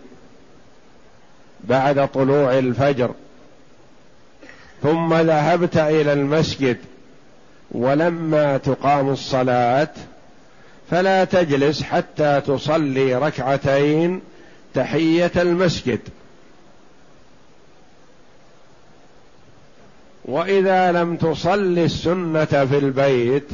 بعد 1.63 2.07
طلوع 2.07 2.57
الفجر. 2.59 3.11
ثم 4.83 5.13
ذهبت 5.13 5.77
إلى 5.77 6.13
المسجد 6.13 6.77
ولما 7.71 8.57
تقام 8.57 9.09
الصلاة 9.09 9.89
فلا 10.91 11.23
تجلس 11.23 11.83
حتى 11.83 12.41
تصلي 12.41 13.15
ركعتين 13.15 14.21
تحية 14.73 15.31
المسجد. 15.35 15.99
وإذا 20.25 20.91
لم 20.91 21.15
تصلي 21.15 21.85
السنة 21.85 22.45
في 22.45 22.77
البيت 22.77 23.47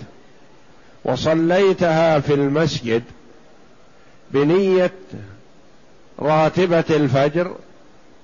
وصليتها 1.06 2.20
في 2.20 2.34
المسجد 2.34 3.04
بنية 4.34 4.91
راتبة 6.19 6.84
الفجر 6.89 7.56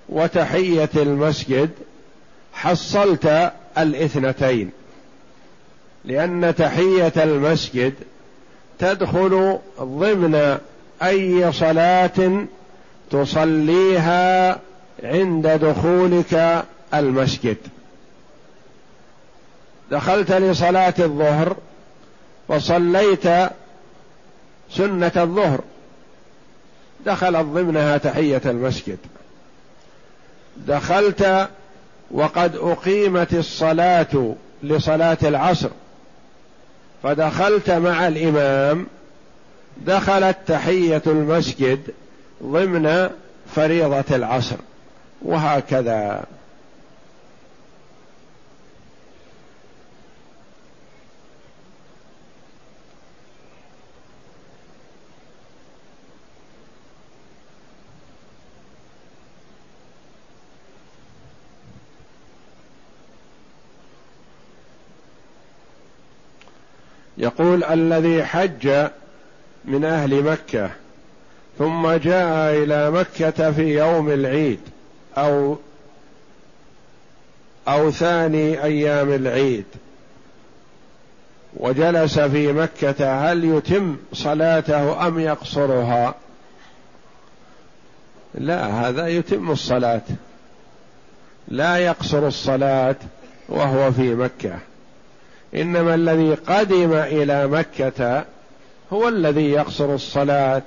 وتحية 0.10 0.90
المسجد 0.96 1.70
حصلت 2.54 3.52
الاثنتين 3.78 4.72
لأن 6.06 6.56
تحية 6.58 7.14
المسجد 7.18 7.94
تدخل 8.80 9.60
ضمن 9.82 10.58
أي 11.04 11.52
صلاة 11.52 12.46
تصليها 13.12 14.60
عند 15.04 15.48
دخولك 15.48 16.66
المسجد. 16.94 17.58
دخلت 19.92 20.32
لصلاة 20.32 20.94
الظهر 21.00 21.58
وصليت 22.48 23.28
سنة 24.72 25.12
الظهر 25.18 25.62
دخلت 27.06 27.46
ضمنها 27.46 27.98
تحية 27.98 28.42
المسجد. 28.46 28.98
دخلت 30.58 31.50
وقد 32.12 32.56
أقيمت 32.56 33.34
الصلاة 33.34 34.36
لصلاة 34.64 35.18
العصر. 35.24 35.70
فدخلت 37.04 37.70
مع 37.70 38.08
الإمام 38.08 38.88
دخلت 39.78 40.38
تحية 40.48 41.02
المسجد 41.08 41.80
ضمن 42.44 43.10
فريضة 43.56 44.16
العصر. 44.16 44.58
وهكذا. 45.22 46.26
يقول 67.20 67.64
الذي 67.64 68.24
حج 68.24 68.90
من 69.66 69.86
أهل 69.86 70.24
مكة 70.24 70.70
ثم 71.58 71.92
جاء 71.92 72.64
إلى 72.64 72.92
مكة 72.92 73.52
في 73.52 73.78
يوم 73.78 74.10
العيد 74.10 74.60
أو 75.18 75.58
أو 77.68 77.92
ثاني 77.92 78.64
أيام 78.64 79.14
العيد 79.14 79.66
وجلس 81.54 82.20
في 82.20 82.54
مكة 82.54 83.32
هل 83.32 83.46
يتم 83.46 83.98
صلاته 84.14 85.08
أم 85.08 85.20
يقصرها؟ 85.20 86.16
لا 88.34 88.68
هذا 88.68 89.08
يتم 89.08 89.52
الصلاة. 89.52 90.02
لا 91.48 91.78
يقصر 91.78 92.28
الصلاة 92.28 92.96
وهو 93.50 93.92
في 93.92 94.16
مكة. 94.16 94.60
إنما 95.56 95.96
الذي 95.96 96.34
قدم 96.34 96.94
إلى 96.94 97.48
مكة 97.48 98.26
هو 98.94 99.08
الذي 99.08 99.52
يقصر 99.52 99.96
الصلاة 99.96 100.62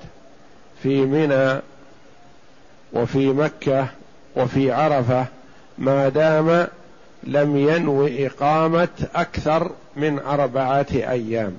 في 0.83 1.01
منى 1.01 1.61
وفي 2.92 3.27
مكة 3.27 3.87
وفي 4.37 4.73
عرفة 4.73 5.27
ما 5.79 6.09
دام 6.09 6.66
لم 7.25 7.57
ينو 7.57 8.07
إقامة 8.07 8.88
أكثر 9.14 9.71
من 9.97 10.18
أربعة 10.18 10.87
أيام. 10.92 11.57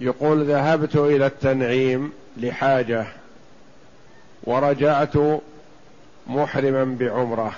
يقول 0.00 0.44
ذهبت 0.44 0.96
إلى 0.96 1.26
التنعيم 1.26 2.12
لحاجة 2.36 3.06
ورجعت 4.44 5.12
محرما 6.26 6.84
بعمرة 6.84 7.52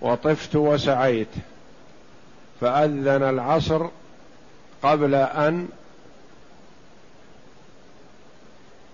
وطفت 0.00 0.56
وسعيت 0.56 1.28
فأذن 2.60 3.22
العصر 3.22 3.86
قبل 4.82 5.14
أن 5.14 5.68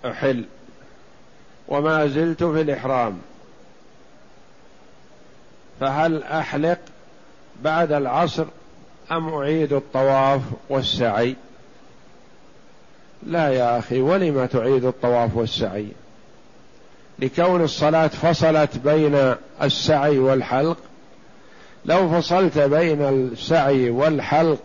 أحل 0.04 0.44
وما 1.68 2.06
زلت 2.06 2.44
في 2.44 2.60
الإحرام. 2.60 3.18
فهل 5.80 6.22
أحلق 6.22 6.78
بعد 7.62 7.92
العصر 7.92 8.46
أم 9.12 9.34
أعيد 9.34 9.72
الطواف 9.72 10.40
والسعي؟ 10.68 11.36
لا 13.26 13.48
يا 13.48 13.78
أخي 13.78 14.00
ولم 14.00 14.46
تعيد 14.46 14.84
الطواف 14.84 15.36
والسعي؟ 15.36 15.88
لكون 17.18 17.64
الصلاة 17.64 18.06
فصلت 18.06 18.78
بين 18.78 19.34
السعي 19.62 20.18
والحلق 20.18 20.76
لو 21.84 22.08
فصلت 22.08 22.58
بين 22.58 23.02
السعي 23.02 23.90
والحلق 23.90 24.58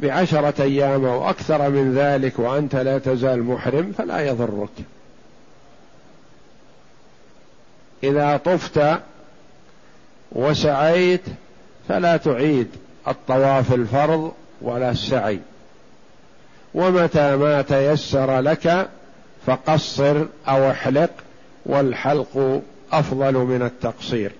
بعشرة 0.00 0.62
أيام 0.62 1.04
أو 1.04 1.30
أكثر 1.30 1.70
من 1.70 1.94
ذلك 1.94 2.38
وأنت 2.38 2.76
لا 2.76 2.98
تزال 2.98 3.42
محرم 3.42 3.92
فلا 3.98 4.20
يضرك. 4.20 4.68
إذا 8.04 8.36
طفت 8.36 8.80
وسعيت 10.32 11.22
فلا 11.88 12.16
تعيد 12.16 12.68
الطواف 13.08 13.74
الفرض 13.74 14.32
ولا 14.62 14.90
السعي. 14.90 15.40
ومتى 16.74 17.36
ما 17.36 17.62
تيسر 17.62 18.40
لك 18.40 18.88
فقصر 19.46 20.24
أو 20.48 20.70
احلق 20.70 21.10
والحلق 21.66 22.62
أفضل 22.92 23.34
من 23.34 23.62
التقصير. 23.62 24.32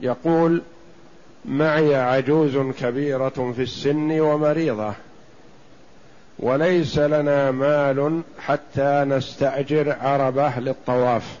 يقول 0.00 0.62
معي 1.44 1.94
عجوز 1.94 2.56
كبيرة 2.56 3.52
في 3.56 3.62
السن 3.62 4.20
ومريضة 4.20 4.92
وليس 6.38 6.98
لنا 6.98 7.50
مال 7.50 8.22
حتى 8.40 9.04
نستأجر 9.08 9.96
عربة 10.00 10.58
للطواف 10.58 11.38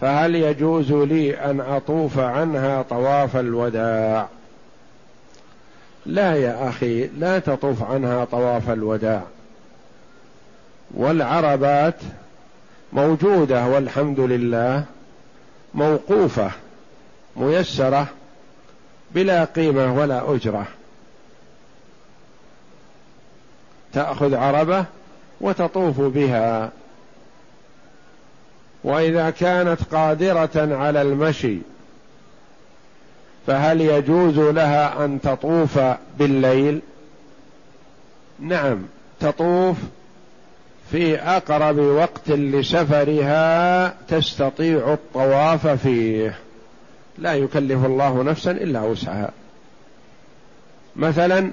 فهل 0.00 0.34
يجوز 0.34 0.92
لي 0.92 1.36
أن 1.36 1.60
أطوف 1.60 2.18
عنها 2.18 2.82
طواف 2.82 3.36
الوداع؟ 3.36 4.28
لا 6.06 6.34
يا 6.34 6.68
أخي 6.68 7.06
لا 7.06 7.38
تطوف 7.38 7.82
عنها 7.82 8.24
طواف 8.24 8.70
الوداع 8.70 9.22
والعربات 10.94 11.94
موجودة 12.92 13.66
والحمد 13.66 14.20
لله 14.20 14.84
موقوفة. 15.74 16.50
ميسرة 17.36 18.06
بلا 19.10 19.44
قيمة 19.44 19.98
ولا 19.98 20.34
أجرة. 20.34 20.66
تأخذ 23.92 24.34
عربة 24.34 24.84
وتطوف 25.40 26.00
بها. 26.00 26.70
وإذا 28.84 29.30
كانت 29.30 29.82
قادرة 29.92 30.76
على 30.76 31.02
المشي 31.02 31.58
فهل 33.46 33.80
يجوز 33.80 34.38
لها 34.38 35.04
أن 35.04 35.20
تطوف 35.20 35.78
بالليل؟ 36.18 36.80
نعم 38.40 38.82
تطوف 39.20 39.76
في 40.90 41.16
أقرب 41.16 41.78
وقت 41.78 42.30
لسفرها 42.30 43.88
تستطيع 44.08 44.92
الطواف 44.92 45.66
فيه. 45.66 46.38
لا 47.18 47.34
يكلف 47.34 47.84
الله 47.84 48.22
نفسا 48.22 48.50
إلا 48.50 48.80
وسعها. 48.82 49.30
مثلا 50.96 51.50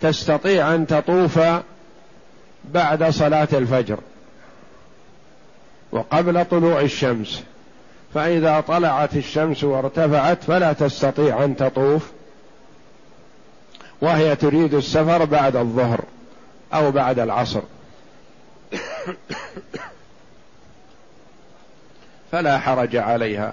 تستطيع 0.00 0.74
أن 0.74 0.86
تطوف 0.86 1.40
بعد 2.64 3.04
صلاة 3.10 3.48
الفجر 3.52 3.98
وقبل 5.92 6.44
طلوع 6.44 6.80
الشمس 6.80 7.42
فإذا 8.14 8.60
طلعت 8.60 9.16
الشمس 9.16 9.64
وارتفعت 9.64 10.44
فلا 10.44 10.72
تستطيع 10.72 11.44
أن 11.44 11.56
تطوف 11.56 12.10
وهي 14.00 14.36
تريد 14.36 14.74
السفر 14.74 15.24
بعد 15.24 15.56
الظهر 15.56 16.04
أو 16.74 16.90
بعد 16.90 17.18
العصر. 17.18 17.60
فلا 22.32 22.58
حرج 22.58 22.96
عليها. 22.96 23.52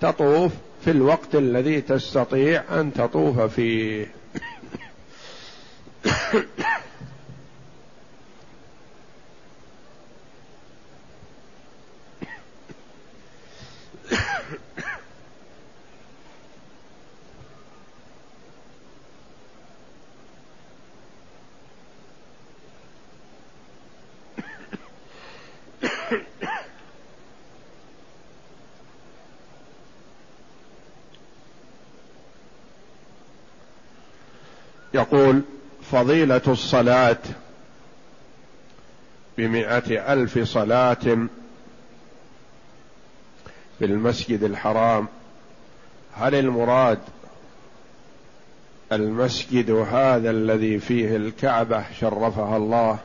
تطوف 0.00 0.52
في 0.84 0.90
الوقت 0.90 1.34
الذي 1.34 1.80
تستطيع 1.80 2.80
أن 2.80 2.92
تطوف 2.92 3.40
فيه. 3.40 4.06
يقول 34.98 35.42
فضيلة 35.92 36.42
الصلاة 36.48 37.18
بمائة 39.38 40.12
ألف 40.12 40.38
صلاة 40.38 41.28
في 43.78 43.84
المسجد 43.84 44.42
الحرام. 44.42 45.08
هل 46.14 46.34
المراد 46.34 46.98
المسجد 48.92 49.70
هذا 49.70 50.30
الذي 50.30 50.78
فيه 50.78 51.16
الكعبة 51.16 51.84
شرفها 52.00 52.56
الله؟ 52.56 52.98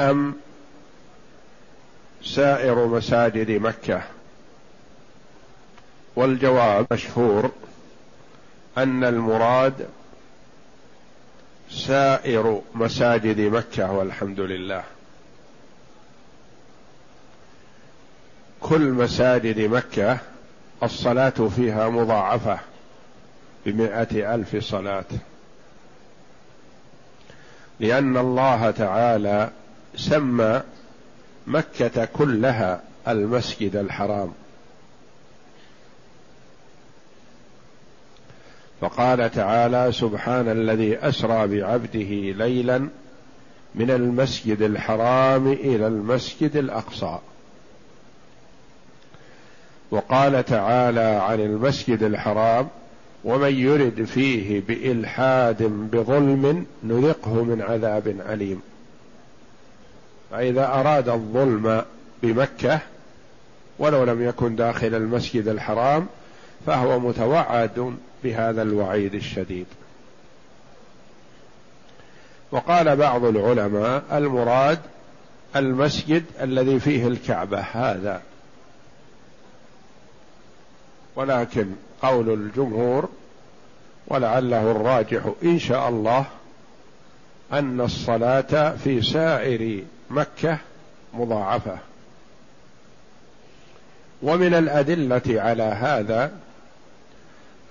أم 0.00 0.34
سائر 2.24 2.86
مساجد 2.86 3.50
مكة؟ 3.50 4.02
والجواب 6.16 6.86
مشهور. 6.90 7.50
أن 8.82 9.04
المراد 9.04 9.88
سائر 11.70 12.62
مساجد 12.74 13.40
مكة 13.40 13.92
والحمد 13.92 14.40
لله. 14.40 14.84
كل 18.60 18.80
مساجد 18.80 19.60
مكة 19.60 20.18
الصلاة 20.82 21.48
فيها 21.56 21.88
مضاعفة 21.88 22.58
بمائه 23.66 24.34
ألف 24.34 24.56
صلاة. 24.56 25.04
لأن 27.80 28.16
الله 28.16 28.70
تعالى 28.70 29.50
سمى 29.96 30.62
مكة 31.46 32.04
كلها 32.04 32.82
المسجد 33.08 33.76
الحرام. 33.76 34.32
فقال 38.80 39.30
تعالى 39.30 39.92
سبحان 39.92 40.48
الذي 40.48 40.96
أسرى 40.96 41.46
بعبده 41.46 42.44
ليلا 42.46 42.78
من 43.74 43.90
المسجد 43.90 44.62
الحرام 44.62 45.52
إلى 45.52 45.86
المسجد 45.86 46.56
الأقصى. 46.56 47.18
وقال 49.90 50.44
تعالى 50.44 51.00
عن 51.00 51.40
المسجد 51.40 52.02
الحرام 52.02 52.68
ومن 53.24 53.54
يرد 53.54 54.04
فيه 54.04 54.60
بإلحاد 54.68 55.62
بظلم 55.62 56.66
نذقه 56.84 57.44
من 57.44 57.62
عذاب 57.62 58.08
أليم. 58.08 58.60
فإذا 60.30 60.66
أراد 60.66 61.08
الظلم 61.08 61.82
بمكة 62.22 62.80
ولو 63.78 64.04
لم 64.04 64.22
يكن 64.22 64.56
داخل 64.56 64.94
المسجد 64.94 65.48
الحرام 65.48 66.06
فهو 66.66 66.98
متوعد 66.98 67.94
بهذا 68.24 68.62
الوعيد 68.62 69.14
الشديد. 69.14 69.66
وقال 72.50 72.96
بعض 72.96 73.24
العلماء 73.24 74.02
المراد 74.12 74.78
المسجد 75.56 76.24
الذي 76.40 76.80
فيه 76.80 77.06
الكعبة 77.06 77.60
هذا. 77.60 78.22
ولكن 81.16 81.66
قول 82.02 82.30
الجمهور 82.34 83.08
ولعله 84.06 84.70
الراجح 84.70 85.22
إن 85.42 85.58
شاء 85.58 85.88
الله 85.88 86.26
أن 87.52 87.80
الصلاة 87.80 88.76
في 88.76 89.02
سائر 89.02 89.82
مكة 90.10 90.58
مضاعفة. 91.14 91.78
ومن 94.22 94.54
الأدلة 94.54 95.22
على 95.28 95.62
هذا 95.62 96.32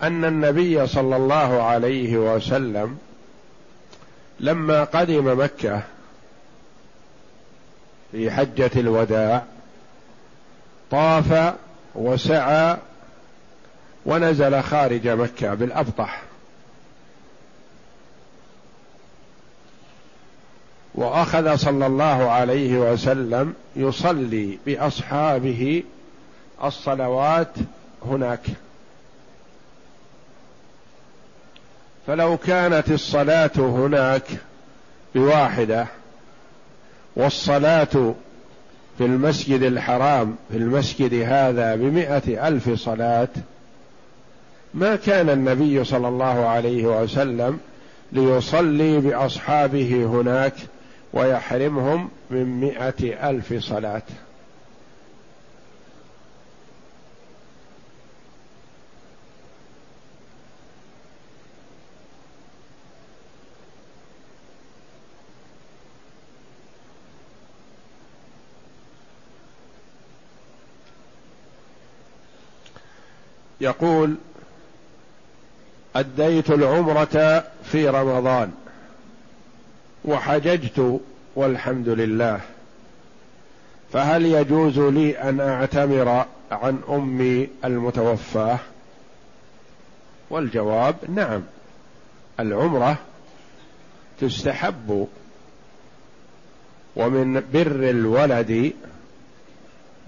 أن 0.03 0.25
النبي 0.25 0.87
صلى 0.87 1.15
الله 1.15 1.63
عليه 1.63 2.17
وسلم 2.17 2.97
لما 4.39 4.83
قدم 4.83 5.43
مكة 5.43 5.83
في 8.11 8.31
حجة 8.31 8.71
الوداع 8.75 9.43
طاف 10.91 11.53
وسعى 11.95 12.77
ونزل 14.05 14.63
خارج 14.63 15.07
مكة 15.07 15.53
بالأبطح. 15.53 16.21
وأخذ 20.95 21.55
صلى 21.55 21.85
الله 21.85 22.29
عليه 22.29 22.77
وسلم 22.77 23.53
يصلي 23.75 24.59
بأصحابه 24.65 25.83
الصلوات 26.63 27.53
هناك. 28.05 28.47
فلو 32.07 32.37
كانت 32.37 32.91
الصلاة 32.91 33.51
هناك 33.57 34.23
بواحدة 35.15 35.87
والصلاة 37.15 38.13
في 38.97 39.05
المسجد 39.05 39.61
الحرام 39.61 40.35
في 40.51 40.57
المسجد 40.57 41.13
هذا 41.13 41.75
بمئة 41.75 42.47
ألف 42.47 42.69
صلاة 42.69 43.27
ما 44.73 44.95
كان 44.95 45.29
النبي 45.29 45.83
صلى 45.83 46.07
الله 46.07 46.45
عليه 46.47 46.85
وسلم 46.85 47.59
ليصلي 48.11 48.99
بأصحابه 48.99 50.05
هناك 50.05 50.53
ويحرمهم 51.13 52.09
من 52.29 52.59
مئة 52.59 53.29
ألف 53.29 53.53
صلاة. 53.53 54.01
يقول 73.61 74.15
أديت 75.95 76.49
العمرة 76.49 77.43
في 77.63 77.89
رمضان 77.89 78.51
وحججت 80.05 80.99
والحمد 81.35 81.89
لله 81.89 82.39
فهل 83.93 84.25
يجوز 84.25 84.79
لي 84.79 85.17
أن 85.17 85.39
أعتمر 85.39 86.25
عن 86.51 86.79
أمي 86.89 87.49
المتوفاة؟ 87.65 88.59
والجواب 90.29 90.95
نعم 91.15 91.43
العمرة 92.39 92.97
تستحب 94.21 95.07
ومن 96.95 97.33
بر 97.53 97.89
الولد 97.89 98.73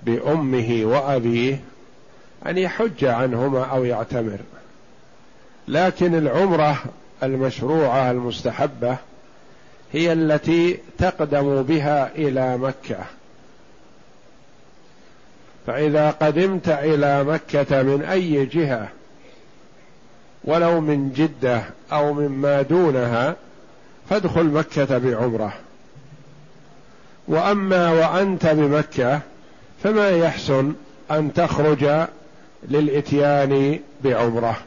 بأمه 0.04 0.82
وأبيه 0.84 1.60
أن 2.48 2.58
يحج 2.58 3.06
عنهما 3.06 3.66
أو 3.66 3.84
يعتمر. 3.84 4.40
لكن 5.68 6.16
العمرة 6.16 6.84
المشروعة 7.24 8.12
المستحبة 8.12 8.98
هي 9.94 10.14
التي 10.14 10.80
تقدم 10.98 11.64
بها 11.64 12.12
إلى 12.16 12.58
مكة. 12.58 13.00
فإذا 15.68 16.12
قدمت 16.12 16.70
إلى 16.70 17.24
مكة 17.24 17.84
من 17.84 18.02
أي 18.04 18.46
جهة 18.46 18.90
ولو 20.44 20.82
من 20.82 21.14
جدة 21.14 21.64
أو 21.92 22.14
مما 22.14 22.62
دونها 22.62 23.36
فادخل 24.10 24.44
مكة 24.44 24.98
بعمرة. 24.98 25.54
وأما 27.28 27.92
وأنت 27.92 28.46
بمكة 28.46 29.20
فما 29.84 30.10
يحسن 30.10 30.74
أن 31.12 31.34
تخرج 31.34 32.08
للإتيان 32.68 33.80
بعمرة. 34.03 34.57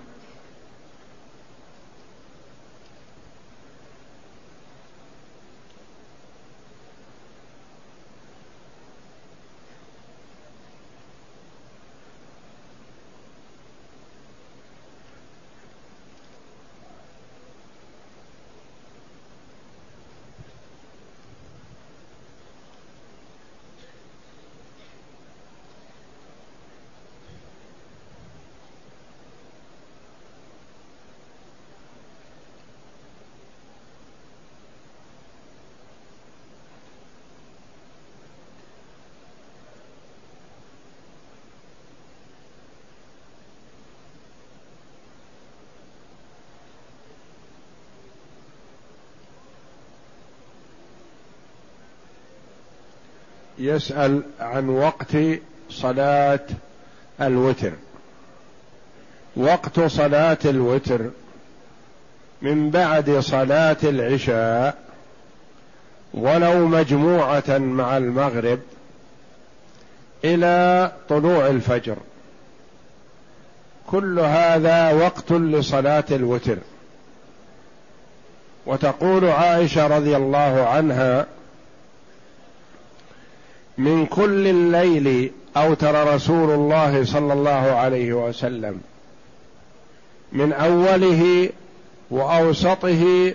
يسأل 53.77 54.23
عن 54.41 54.69
وقت 54.69 55.17
صلاة 55.71 56.41
الوتر. 57.21 57.73
وقت 59.37 59.81
صلاة 59.81 60.39
الوتر 60.45 61.11
من 62.43 62.71
بعد 62.71 63.19
صلاة 63.19 63.77
العشاء 63.83 64.79
ولو 66.15 66.67
مجموعة 66.67 67.59
مع 67.59 67.97
المغرب 67.97 68.59
إلى 70.25 70.93
طلوع 71.09 71.47
الفجر. 71.47 71.97
كل 73.87 74.19
هذا 74.19 74.93
وقت 74.93 75.33
لصلاة 75.33 76.05
الوتر. 76.11 76.59
وتقول 78.67 79.25
عائشة 79.25 79.87
رضي 79.87 80.17
الله 80.17 80.67
عنها 80.69 81.27
من 83.79 84.07
كل 84.07 84.47
الليل 84.47 85.33
اوتر 85.57 86.15
رسول 86.15 86.51
الله 86.51 87.05
صلى 87.05 87.33
الله 87.33 87.51
عليه 87.51 88.13
وسلم. 88.13 88.81
من 90.33 90.53
أوله 90.53 91.51
وأوسطه 92.11 93.35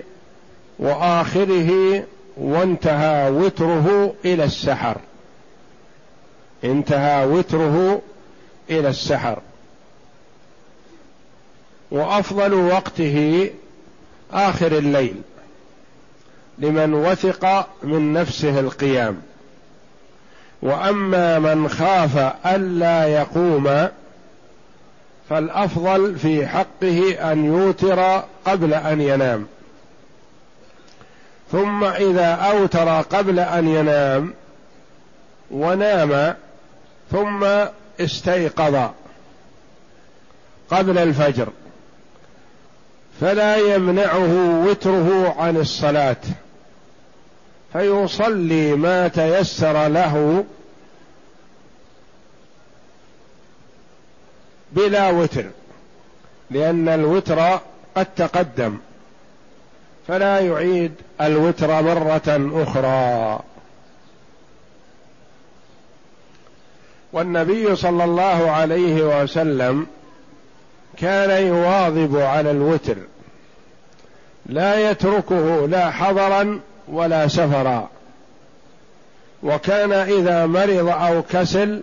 وآخره 0.80 2.04
وانتهى 2.38 3.30
وتره 3.32 4.14
إلى 4.26 4.44
السحر. 4.44 4.98
انتهى 6.64 7.26
وتره 7.26 8.02
إلى 8.70 8.90
السحر. 8.90 9.40
وأفضل 11.92 12.54
وقته 12.54 13.50
آخر 14.34 14.78
الليل 14.78 15.16
لمن 16.58 16.94
وثق 16.94 17.68
من 17.84 18.14
نفسه 18.14 18.60
القيام. 18.60 19.22
وأما 20.62 21.40
من 21.40 21.70
خاف 21.70 22.34
ألا 22.46 23.06
يقوم 23.08 23.88
فالأفضل 25.30 26.16
في 26.16 26.48
حقه 26.48 27.32
أن 27.32 27.46
يوتر 27.46 28.24
قبل 28.46 28.74
أن 28.74 29.02
ينام. 29.02 29.48
ثم 31.52 31.84
إذا 31.84 32.28
أوتر 32.28 33.02
قبل 33.02 33.40
أن 33.40 33.68
ينام 33.68 34.34
ونام 35.52 36.36
ثم 37.12 37.46
استيقظ 38.00 38.90
قبل 40.72 40.98
الفجر 40.98 41.48
فلا 43.22 43.56
يمنعه 43.56 44.64
وتره 44.68 45.36
عن 45.40 45.58
الصلاة. 45.58 46.18
فيصلي 47.74 48.76
ما 48.76 49.08
تيسر 49.08 49.88
له 49.88 50.46
بلا 54.72 55.10
وتر 55.10 55.46
لأن 56.52 56.90
الوتر 56.90 57.60
قد 57.96 58.06
تقدم 58.16 58.78
فلا 60.08 60.40
يعيد 60.40 60.92
الوتر 61.22 61.82
مرة 61.82 62.52
أخرى. 62.64 63.40
والنبي 67.14 67.76
صلى 67.76 68.04
الله 68.04 68.52
عليه 68.52 69.22
وسلم 69.22 69.88
كان 70.98 71.48
يواظب 71.48 72.18
على 72.18 72.52
الوتر 72.52 72.96
لا 74.46 74.92
يتركه 74.92 75.68
لا 75.68 75.92
حضرا 75.92 76.60
ولا 76.88 77.28
سفرا. 77.28 77.90
وكان 79.44 79.92
إذا 79.92 80.46
مرض 80.46 80.88
أو 80.88 81.24
كسل 81.24 81.82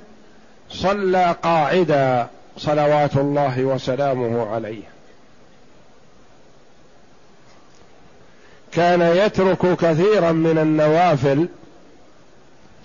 صلى 0.71 1.37
قاعدا 1.43 2.29
صلوات 2.59 3.17
الله 3.17 3.65
وسلامه 3.65 4.55
عليه. 4.55 4.83
كان 8.73 9.01
يترك 9.01 9.77
كثيرا 9.77 10.33
من 10.33 10.59
النوافل 10.59 11.49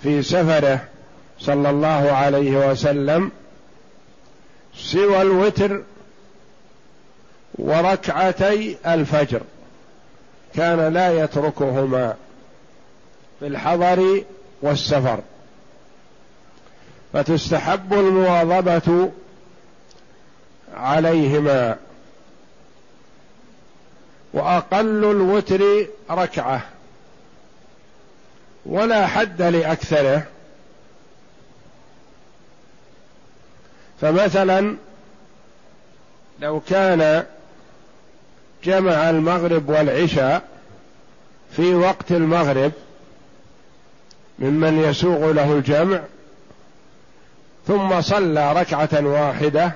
في 0.03 0.23
سفره 0.23 0.79
صلى 1.39 1.69
الله 1.69 2.11
عليه 2.11 2.69
وسلم 2.71 3.31
سوى 4.75 5.21
الوتر 5.21 5.81
وركعتي 7.55 8.77
الفجر. 8.87 9.41
كان 10.55 10.93
لا 10.93 11.23
يتركهما 11.23 12.15
في 13.39 13.47
الحضر 13.47 14.23
والسفر. 14.61 15.19
فتستحب 17.13 17.93
المواظبة 17.93 19.11
عليهما. 20.73 21.77
وأقل 24.33 25.03
الوتر 25.11 25.87
ركعة. 26.11 26.61
ولا 28.65 29.07
حد 29.07 29.41
لأكثره. 29.41 30.23
فمثلا 34.01 34.75
لو 36.39 36.59
كان 36.59 37.25
جمع 38.63 39.09
المغرب 39.09 39.69
والعشاء 39.69 40.41
في 41.51 41.75
وقت 41.75 42.11
المغرب 42.11 42.71
ممن 44.39 44.83
يسوغ 44.83 45.31
له 45.31 45.53
الجمع 45.53 45.99
ثم 47.67 48.01
صلى 48.01 48.53
ركعة 48.53 48.89
واحدة 49.05 49.71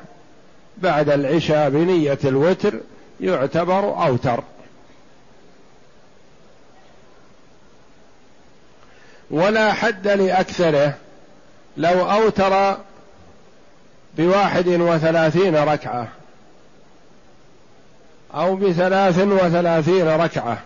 بعد 0.78 1.10
العشاء 1.10 1.70
بنية 1.70 2.20
الوتر 2.26 2.74
يعتبر 3.20 4.06
أوتر. 4.08 4.44
ولا 9.32 9.74
حد 9.74 10.08
لأكثره 10.08 10.94
لو 11.78 12.12
أوتر 12.12 12.78
بواحد 14.18 14.68
وثلاثين 14.68 15.56
ركعة. 15.56 16.08
أو 18.36 18.56
بثلاث 18.56 19.20
وثلاثين 19.20 20.08
ركعة. 20.08 20.58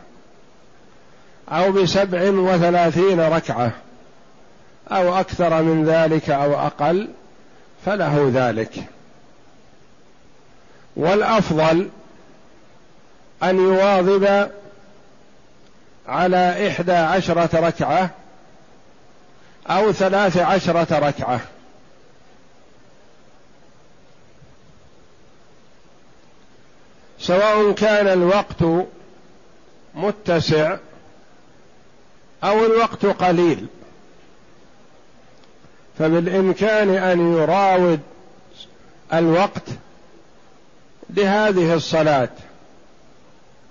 أو 1.50 1.72
بسبع 1.72 2.30
وثلاثين 2.30 3.20
ركعة. 3.20 3.72
أو 4.92 5.20
أكثر 5.20 5.62
من 5.62 5.86
ذلك 5.86 6.30
أو 6.30 6.54
أقل 6.54 7.10
فله 7.86 8.32
ذلك. 8.34 8.84
والأفضل 10.96 11.90
أن 13.44 13.58
يواظب 13.58 14.50
على 16.08 16.68
إحدى 16.68 16.92
عشرة 16.92 17.68
ركعة 17.68 18.10
أو 19.68 19.92
ثلاث 19.92 20.38
عشرة 20.38 21.00
ركعة. 21.00 21.40
سواء 27.20 27.72
كان 27.72 28.08
الوقت 28.08 28.88
متسع 29.96 30.78
أو 32.44 32.66
الوقت 32.66 33.06
قليل. 33.06 33.66
فبالإمكان 36.00 36.90
أن 36.90 37.34
يراود 37.34 38.00
الوقت 39.14 39.64
لهذه 41.10 41.74
الصلاة. 41.74 42.30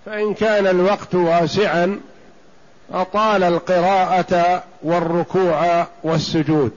فإن 0.06 0.34
كان 0.34 0.66
الوقت 0.66 1.14
واسعا 1.14 2.00
أطال 2.92 3.42
القراءة 3.42 4.64
والركوع 4.82 5.86
والسجود. 6.04 6.72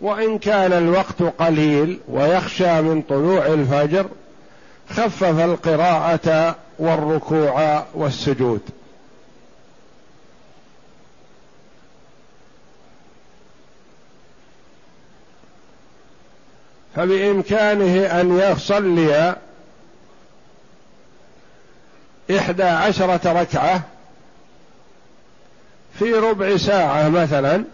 وإن 0.00 0.38
كان 0.38 0.72
الوقت 0.72 1.22
قليل 1.22 2.00
ويخشى 2.08 2.80
من 2.80 3.02
طلوع 3.02 3.46
الفجر 3.46 4.06
خفف 4.90 5.24
القراءة 5.24 6.56
والركوع 6.78 7.84
والسجود. 7.94 8.60
فبإمكانه 16.96 18.20
أن 18.20 18.38
يصلي 18.38 19.36
إحدى 22.30 22.62
عشرة 22.62 23.40
ركعة 23.40 23.82
في 25.98 26.12
ربع 26.12 26.56
ساعة 26.56 27.08
مثلا 27.08 27.64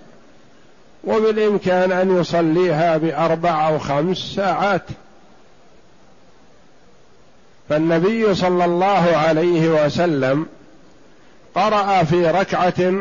وبالإمكان 1.04 1.92
أن 1.92 2.20
يصليها 2.20 2.96
بأربع 2.96 3.68
أو 3.68 3.78
خمس 3.78 4.16
ساعات. 4.16 4.82
فالنبي 7.72 8.34
صلى 8.34 8.64
الله 8.64 9.16
عليه 9.16 9.84
وسلم 9.84 10.46
قرأ 11.54 12.04
في 12.04 12.26
ركعة 12.26 12.92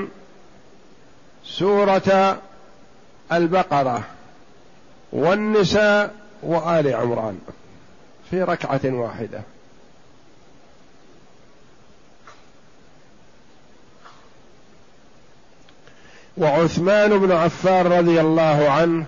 سورة 1.46 2.40
البقرة 3.32 4.04
والنساء 5.12 6.16
وآل 6.44 6.94
عمران 6.96 7.40
في 8.30 8.44
ركعة 8.44 8.80
واحدة. 8.84 9.42
وعثمان 16.38 17.18
بن 17.18 17.32
عفان 17.32 17.88
رضي 17.88 18.22
الله 18.22 18.70
عنه 18.70 19.06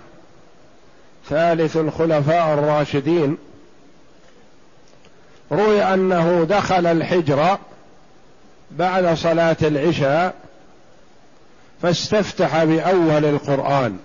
ثالث 1.29 1.77
الخلفاء 1.77 2.53
الراشدين 2.53 3.37
روي 5.53 5.83
أنه 5.83 6.43
دخل 6.49 6.85
الحجر 6.85 7.57
بعد 8.71 9.13
صلاة 9.13 9.57
العشاء 9.61 10.33
فاستفتح 11.81 12.63
بأول 12.63 13.25
القرآن 13.25 13.97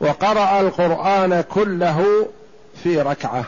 وقرأ 0.00 0.60
القرآن 0.60 1.40
كله 1.40 2.28
في 2.82 3.00
ركعة. 3.00 3.44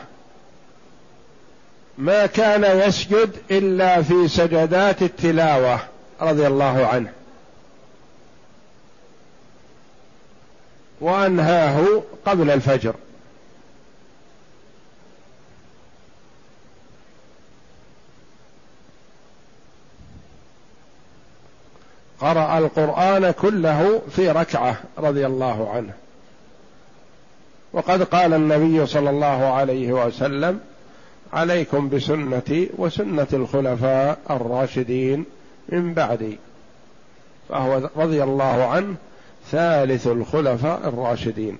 ما 1.98 2.26
كان 2.26 2.88
يسجد 2.88 3.30
إلا 3.50 4.02
في 4.02 4.28
سجدات 4.28 5.02
التلاوة 5.02 5.80
رضي 6.20 6.46
الله 6.46 6.86
عنه. 6.86 7.12
وأنهاه 11.00 12.02
قبل 12.26 12.50
الفجر. 12.50 12.94
قرأ 22.20 22.58
القرآن 22.58 23.30
كله 23.30 24.02
في 24.10 24.30
ركعة 24.30 24.76
رضي 24.98 25.26
الله 25.26 25.70
عنه. 25.70 25.92
وقد 27.72 28.02
قال 28.02 28.34
النبي 28.34 28.86
صلى 28.86 29.10
الله 29.10 29.46
عليه 29.46 29.92
وسلم 29.92 30.60
عليكم 31.32 31.88
بسنتي 31.88 32.70
وسنة 32.78 33.26
الخلفاء 33.32 34.18
الراشدين 34.30 35.24
من 35.68 35.94
بعدي. 35.94 36.38
فهو 37.48 37.90
رضي 37.96 38.22
الله 38.22 38.66
عنه 38.66 38.94
ثالث 39.50 40.06
الخلفاء 40.06 40.88
الراشدين. 40.88 41.58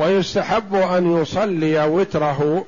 ويستحب 0.00 0.74
أن 0.74 1.16
يصلي 1.16 1.84
وتره 1.84 2.64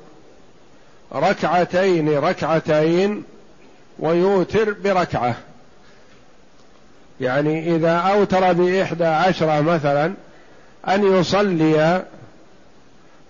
ركعتين 1.13 2.17
ركعتين 2.17 3.23
ويوتر 3.99 4.73
بركعة. 4.83 5.35
يعني 7.21 7.75
إذا 7.75 7.91
أوتر 7.91 8.53
بإحدى 8.53 9.05
عشره 9.05 9.61
مثلا 9.61 10.13
أن 10.87 11.19
يصلي 11.19 12.05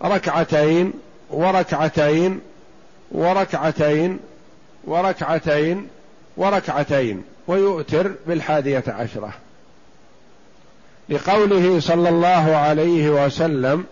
ركعتين 0.03 0.93
وركعتين 1.29 2.39
وركعتين 3.11 4.19
وركعتين 4.87 5.87
وركعتين 6.37 7.23
ويؤتر 7.47 8.11
بالحادية 8.27 8.83
عشرة. 8.87 9.33
لقوله 11.09 11.79
صلى 11.79 12.09
الله 12.09 12.55
عليه 12.55 13.25
وسلم 13.25 13.85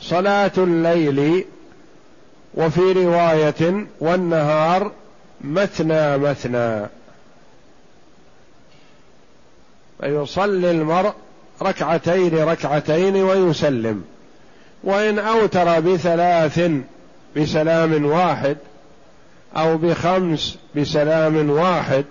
صلاة 0.00 0.52
الليل 0.58 1.44
وفي 2.54 2.92
رواية 2.92 3.86
والنهار 4.00 4.92
مثنى 5.40 6.18
مثنى. 6.18 6.86
فيصلي 10.00 10.70
المرء 10.70 11.12
ركعتين 11.62 12.38
ركعتين 12.38 13.16
ويسلم. 13.16 14.04
وإن 14.84 15.18
أوتر 15.18 15.80
بثلاث 15.80 16.70
بسلام 17.36 18.06
واحد 18.06 18.56
أو 19.56 19.76
بخمس 19.76 20.58
بسلام 20.76 21.50
واحد 21.50 22.04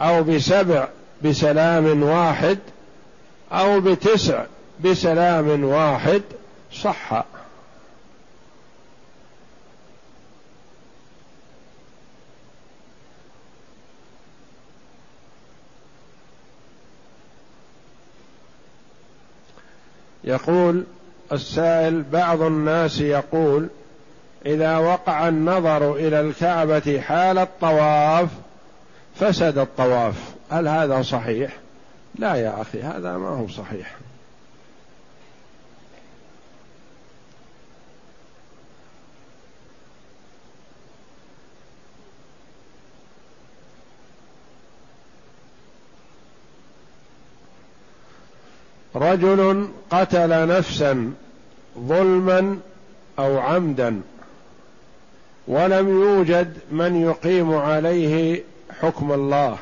أو 0.00 0.22
بسبع 0.22 0.88
بسلام 1.24 2.02
واحد 2.02 2.58
أو 3.52 3.80
بتسع 3.80 4.44
بسلام 4.84 5.64
واحد 5.64 6.22
صح. 6.72 7.24
يقول 20.24 20.84
السائل 21.32 22.02
بعض 22.02 22.42
الناس 22.42 23.00
يقول 23.00 23.68
إذا 24.46 24.76
وقع 24.76 25.28
النظر 25.28 25.94
إلى 25.94 26.20
الكعبة 26.20 27.00
حال 27.00 27.38
الطواف 27.38 28.28
فسد 29.14 29.58
الطواف. 29.58 30.14
هل 30.50 30.68
هذا 30.68 31.02
صحيح؟ 31.02 31.50
لا 32.14 32.34
يا 32.34 32.60
أخي 32.60 32.82
هذا 32.82 33.18
ما 33.18 33.28
هو 33.28 33.48
صحيح. 33.48 33.96
رجل 48.94 49.68
قتل 49.90 50.48
نفسا 50.48 51.12
ظلما 51.78 52.58
أو 53.18 53.38
عمدا 53.38 54.00
ولم 55.48 55.88
يوجد 55.88 56.58
من 56.70 57.02
يقيم 57.02 57.54
عليه 57.54 58.42
حكم 58.80 59.12
الله. 59.12 59.58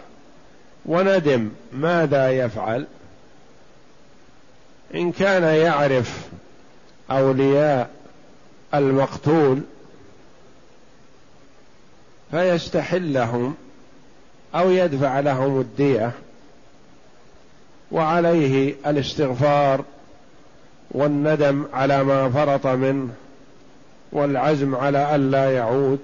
وندم 0.88 1.50
ماذا 1.72 2.30
يفعل؟ 2.30 2.86
إن 4.94 5.12
كان 5.12 5.42
يعرف 5.42 6.28
أولياء 7.10 7.90
المقتول 8.74 9.60
فيستحلهم 12.30 13.54
أو 14.54 14.70
يدفع 14.70 15.20
لهم 15.20 15.60
الدية 15.60 16.12
وعليه 17.92 18.74
الاستغفار 18.86 19.84
والندم 20.90 21.66
على 21.72 22.04
ما 22.04 22.30
فرط 22.30 22.66
منه 22.66 23.08
والعزم 24.12 24.74
على 24.74 25.14
الا 25.14 25.52
يعود 25.52 26.00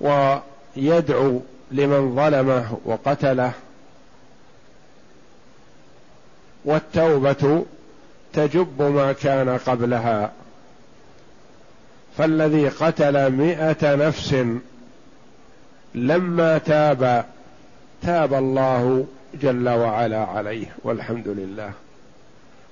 ويدعو 0.00 1.40
لمن 1.70 2.16
ظلمه 2.16 2.78
وقتله 2.84 3.52
والتوبة 6.64 7.64
تجب 8.32 8.82
ما 8.82 9.12
كان 9.12 9.58
قبلها. 9.58 10.32
فالذي 12.18 12.68
قتل 12.68 13.30
مئة 13.30 13.94
نفس 13.94 14.36
لما 15.94 16.58
تاب 16.58 17.24
تاب 18.02 18.34
الله 18.34 19.06
جل 19.42 19.68
وعلا 19.68 20.24
عليه 20.24 20.66
والحمد 20.84 21.28
لله. 21.28 21.72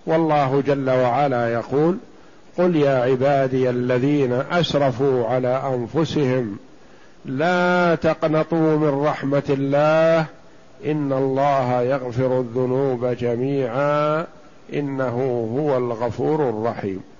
والله 0.06 0.62
جل 0.66 0.90
وعلا 0.90 1.52
يقول 1.52 1.98
قل 2.58 2.76
يا 2.76 2.98
عبادي 2.98 3.70
الذين 3.70 4.32
أسرفوا 4.32 5.26
على 5.26 5.62
أنفسهم 5.74 6.58
لا 7.24 7.94
تقنطوا 7.94 8.76
من 8.76 9.04
رحمة 9.04 9.42
الله. 9.50 10.26
إن 10.86 11.12
الله 11.12 11.82
يغفر 11.82 12.40
الذنوب 12.40 13.06
جميعا. 13.06 14.26
إنه 14.74 15.48
هو 15.58 15.76
الغفور 15.76 16.48
الرحيم. 16.48 17.13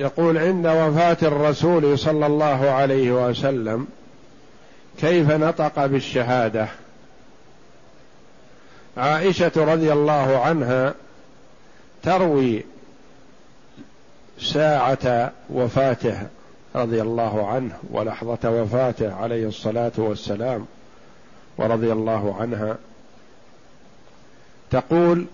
يقول 0.00 0.38
عند 0.38 0.66
وفاة 0.66 1.16
الرسول 1.22 1.98
صلى 1.98 2.26
الله 2.26 2.70
عليه 2.70 3.28
وسلم 3.28 3.86
كيف 5.00 5.30
نطق 5.30 5.86
بالشهادة؟ 5.86 6.68
عائشة 8.96 9.52
رضي 9.56 9.92
الله 9.92 10.38
عنها 10.38 10.94
تروي 12.02 12.64
ساعة 14.40 15.32
وفاته 15.50 16.26
رضي 16.74 17.02
الله 17.02 17.46
عنه 17.48 17.78
ولحظة 17.90 18.50
وفاته 18.50 19.14
عليه 19.14 19.48
الصلاة 19.48 19.92
والسلام 19.96 20.66
ورضي 21.58 21.92
الله 21.92 22.36
عنها 22.40 22.76
تقول 24.70 25.26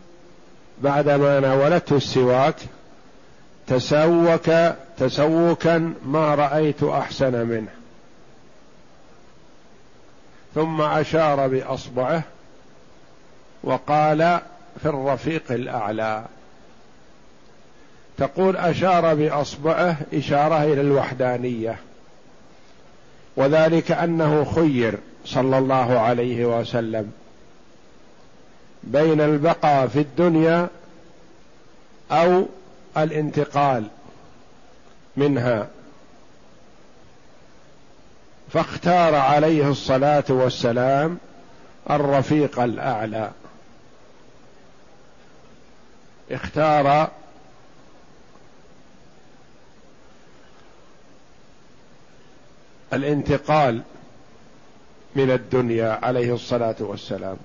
بعدما 0.82 1.40
ناولته 1.40 1.96
السواك 1.96 2.56
تسوك 3.66 4.50
تسوكا 4.98 5.94
ما 6.06 6.34
رأيت 6.34 6.82
أحسن 6.82 7.46
منه. 7.46 7.68
ثم 10.54 10.80
أشار 10.80 11.48
بأصبعه 11.48 12.22
وقال 13.62 14.40
في 14.82 14.86
الرفيق 14.86 15.42
الأعلى. 15.50 16.24
تقول 18.18 18.56
أشار 18.56 19.14
بأصبعه 19.14 19.96
إشارة 20.14 20.64
إلى 20.64 20.80
الوحدانية. 20.80 21.78
وذلك 23.36 23.92
أنه 23.92 24.44
خير 24.44 24.98
صلى 25.24 25.58
الله 25.58 25.98
عليه 25.98 26.58
وسلم. 26.58 27.12
بين 28.82 29.20
البقاء 29.20 29.86
في 29.86 30.00
الدنيا 30.00 30.68
أو 32.10 32.46
الانتقال 32.96 33.88
منها 35.16 35.68
فاختار 38.52 39.14
عليه 39.14 39.70
الصلاة 39.70 40.24
والسلام 40.28 41.18
الرفيق 41.90 42.60
الأعلى. 42.60 43.30
اختار 46.30 47.10
الانتقال 52.92 53.82
من 55.16 55.30
الدنيا 55.30 55.98
عليه 56.02 56.34
الصلاة 56.34 56.76
والسلام. 56.80 57.36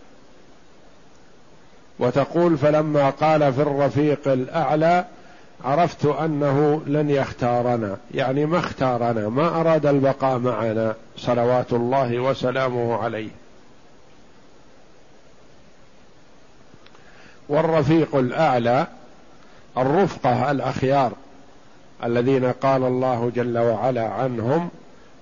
وتقول 1.99 2.57
فلما 2.57 3.09
قال 3.09 3.53
في 3.53 3.61
الرفيق 3.61 4.27
الأعلى 4.27 5.05
عرفت 5.65 6.05
أنه 6.05 6.81
لن 6.87 7.09
يختارنا 7.09 7.97
يعني 8.13 8.45
ما 8.45 8.59
اختارنا 8.59 9.29
ما 9.29 9.61
أراد 9.61 9.85
البقاء 9.85 10.37
معنا 10.37 10.95
صلوات 11.17 11.73
الله 11.73 12.19
وسلامه 12.19 12.95
عليه. 12.95 13.29
والرفيق 17.49 18.15
الأعلى 18.15 18.87
الرفقة 19.77 20.51
الأخيار 20.51 21.11
الذين 22.03 22.45
قال 22.51 22.83
الله 22.83 23.31
جل 23.35 23.57
وعلا 23.57 24.07
عنهم 24.07 24.69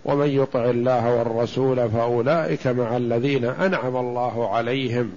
ومن 0.06 0.28
يطع 0.28 0.66
الله 0.66 1.16
والرسول 1.16 1.90
فأولئك 1.90 2.68
مع 2.68 2.98
الذين 2.98 3.46
أنعم 3.46 3.98
الله 3.98 4.56
عليهم 4.56 5.12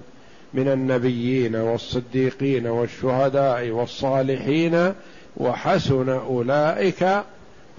من 0.53 0.67
النبيين 0.67 1.55
والصديقين 1.55 2.67
والشهداء 2.67 3.69
والصالحين 3.69 4.93
وحسن 5.37 6.09
أولئك 6.09 7.23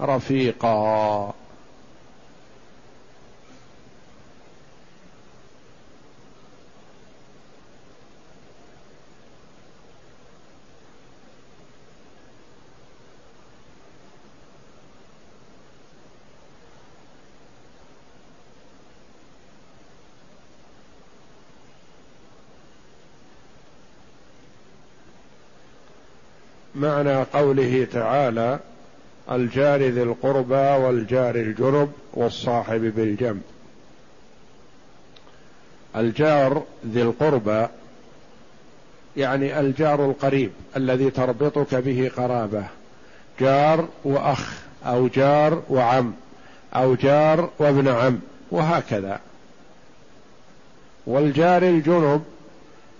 رفيقا. 0.01 1.33
معنى 26.75 27.23
قوله 27.23 27.87
تعالى 27.93 28.59
الجار 29.31 29.81
ذي 29.81 30.03
القربى 30.03 30.55
والجار 30.55 31.35
الجنب 31.35 31.91
والصاحب 32.13 32.81
بالجنب. 32.95 33.41
الجار 35.95 36.63
ذي 36.87 37.01
القربى 37.01 37.67
يعني 39.17 39.59
الجار 39.59 40.05
القريب 40.05 40.51
الذي 40.77 41.09
تربطك 41.09 41.75
به 41.75 42.11
قرابة. 42.17 42.63
جار 43.39 43.87
وأخ 44.03 44.53
أو 44.85 45.07
جار 45.07 45.63
وعم 45.69 46.13
أو 46.75 46.95
جار 46.95 47.49
وابن 47.59 47.87
عم 47.87 48.19
وهكذا. 48.51 49.19
والجار 51.07 51.63
الجنب 51.63 52.23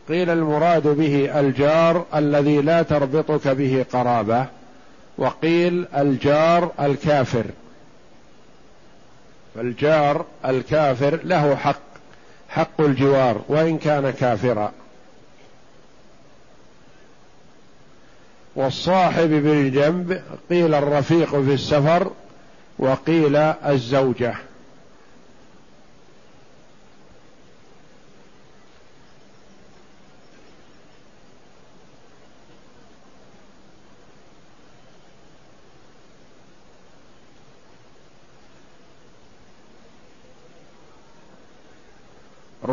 قيل 0.09 0.29
المراد 0.29 0.87
به 0.87 1.39
الجار 1.39 2.05
الذي 2.15 2.61
لا 2.61 2.81
تربطك 2.81 3.47
به 3.47 3.85
قرابة 3.93 4.45
وقيل 5.17 5.85
الجار 5.97 6.71
الكافر. 6.79 7.45
فالجار 9.55 10.25
الكافر 10.45 11.19
له 11.23 11.55
حق 11.55 11.81
حق 12.49 12.81
الجوار 12.81 13.41
وإن 13.47 13.77
كان 13.77 14.09
كافرا. 14.09 14.71
والصاحب 18.55 19.29
بالجنب 19.29 20.21
قيل 20.49 20.73
الرفيق 20.73 21.29
في 21.29 21.53
السفر 21.53 22.11
وقيل 22.79 23.35
الزوجة. 23.35 24.35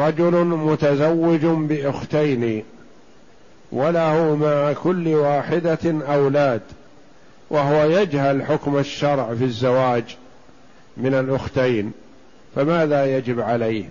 رجل 0.06 0.44
متزوج 0.44 1.40
بإختين 1.44 2.64
وله 3.72 4.36
مع 4.36 4.72
كل 4.72 5.08
واحدة 5.08 5.78
أولاد 5.84 6.60
وهو 7.50 7.84
يجهل 7.84 8.42
حكم 8.42 8.78
الشرع 8.78 9.34
في 9.34 9.44
الزواج 9.44 10.16
من 10.96 11.14
الأختين. 11.14 11.92
فماذا 12.56 13.16
يجب 13.16 13.40
عليه؟ 13.40 13.84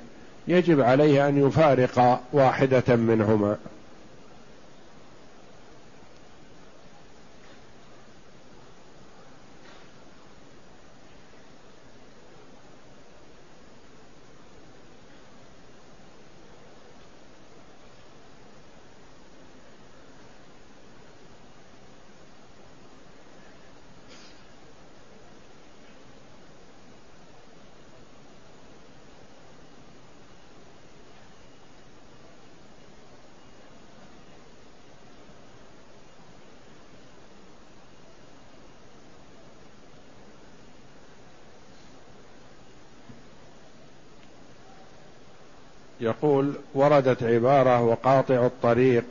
يجب 0.47 0.81
عليه 0.81 1.27
أن 1.27 1.47
يفارق 1.47 2.21
واحدة 2.33 2.95
منهما. 2.95 3.57
يقول 46.01 46.53
وردت 46.73 47.23
عبارة 47.23 47.81
وقاطع 47.81 48.45
الطريق 48.45 49.03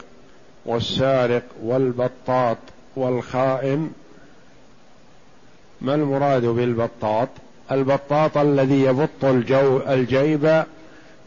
والسارق 0.67 1.43
والبطاط 1.63 2.57
والخائن. 2.97 3.93
ما 5.81 5.95
المراد 5.95 6.45
بالبطاط؟ 6.45 7.29
البطاط 7.73 8.39
الذي 8.39 8.83
يبط 8.83 9.25
الجو 9.25 9.81
الجيب 9.89 10.65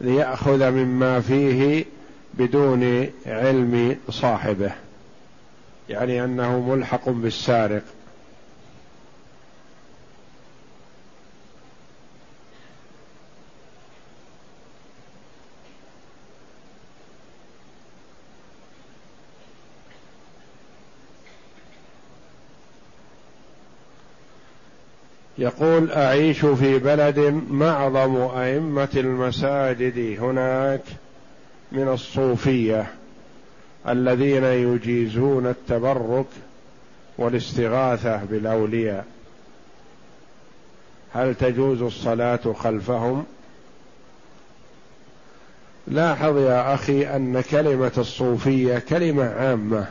ليأخذ 0.00 0.70
مما 0.70 1.20
فيه 1.20 1.84
بدون 2.34 3.10
علم 3.26 3.96
صاحبه 4.10 4.72
يعني 5.88 6.24
أنه 6.24 6.60
ملحق 6.60 7.08
بالسارق. 7.08 7.82
يقول 25.44 25.92
أعيش 25.92 26.44
في 26.44 26.78
بلد 26.78 27.18
معظم 27.50 28.16
أئمة 28.16 28.88
المساجد 28.96 30.20
هناك 30.20 30.80
من 31.72 31.88
الصوفية 31.88 32.86
الذين 33.88 34.44
يجيزون 34.44 35.46
التبرك 35.46 36.26
والاستغاثة 37.18 38.24
بالأولياء. 38.24 39.04
هل 41.12 41.34
تجوز 41.34 41.82
الصلاة 41.82 42.52
خلفهم؟ 42.52 43.24
لاحظ 45.86 46.38
يا 46.38 46.74
أخي 46.74 47.06
أن 47.16 47.40
كلمة 47.40 47.92
الصوفية 47.98 48.78
كلمة 48.78 49.24
عامة. 49.24 49.86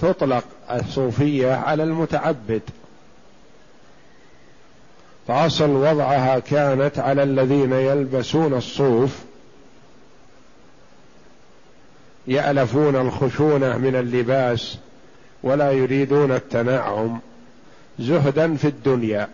تطلق 0.00 0.44
الصوفية 0.70 1.52
على 1.52 1.82
المتعبد. 1.82 2.62
فاصل 5.28 5.70
وضعها 5.70 6.38
كانت 6.38 6.98
على 6.98 7.22
الذين 7.22 7.72
يلبسون 7.72 8.54
الصوف 8.54 9.18
يألفون 12.26 12.96
الخشونة 12.96 13.78
من 13.78 13.96
اللباس 13.96 14.78
ولا 15.42 15.72
يريدون 15.72 16.32
التنعم 16.32 17.20
زهدا 17.98 18.56
في 18.56 18.68
الدنيا. 18.68 19.28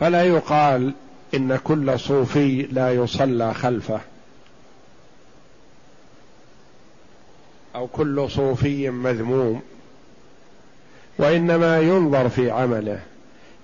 فلا 0.00 0.24
يقال 0.24 0.94
إن 1.34 1.56
كل 1.56 2.00
صوفي 2.00 2.62
لا 2.62 2.92
يصلى 2.92 3.54
خلفه. 3.54 4.00
أو 7.74 7.86
كل 7.86 8.30
صوفي 8.30 8.90
مذموم. 8.90 9.62
وإنما 11.18 11.80
ينظر 11.80 12.28
في 12.28 12.50
عمله. 12.50 13.00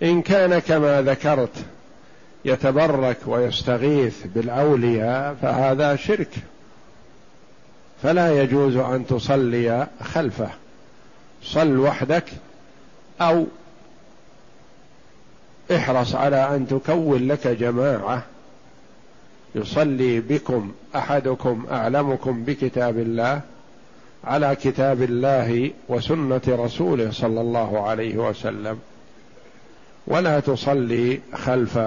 إن 0.03 0.22
كان 0.22 0.59
كما 0.59 1.03
ذكرت 1.03 1.64
يتبرك 2.44 3.16
ويستغيث 3.26 4.26
بالأولياء 4.34 5.34
فهذا 5.42 5.96
شرك. 5.96 6.30
فلا 8.03 8.42
يجوز 8.42 8.76
أن 8.76 9.07
تصلي 9.07 9.86
خلفه. 10.03 10.50
صل 11.42 11.78
وحدك 11.78 12.24
أو 13.20 13.46
احرص 15.76 16.14
على 16.14 16.57
أن 16.57 16.68
تكون 16.68 17.28
لك 17.28 17.46
جماعة. 17.46 18.22
يصلي 19.55 20.20
بكم 20.20 20.72
أحدكم 20.96 21.66
أعلمكم 21.70 22.44
بكتاب 22.44 22.98
الله 22.98 23.40
على 24.24 24.57
كتاب 24.57 25.03
الله 25.03 25.70
وسنة 25.88 26.40
رسوله 26.48 27.11
صلى 27.11 27.40
الله 27.40 27.88
عليه 27.88 28.16
وسلم. 28.16 28.78
ولا 30.07 30.40
تصلي 30.40 31.20
خلف 31.34 31.78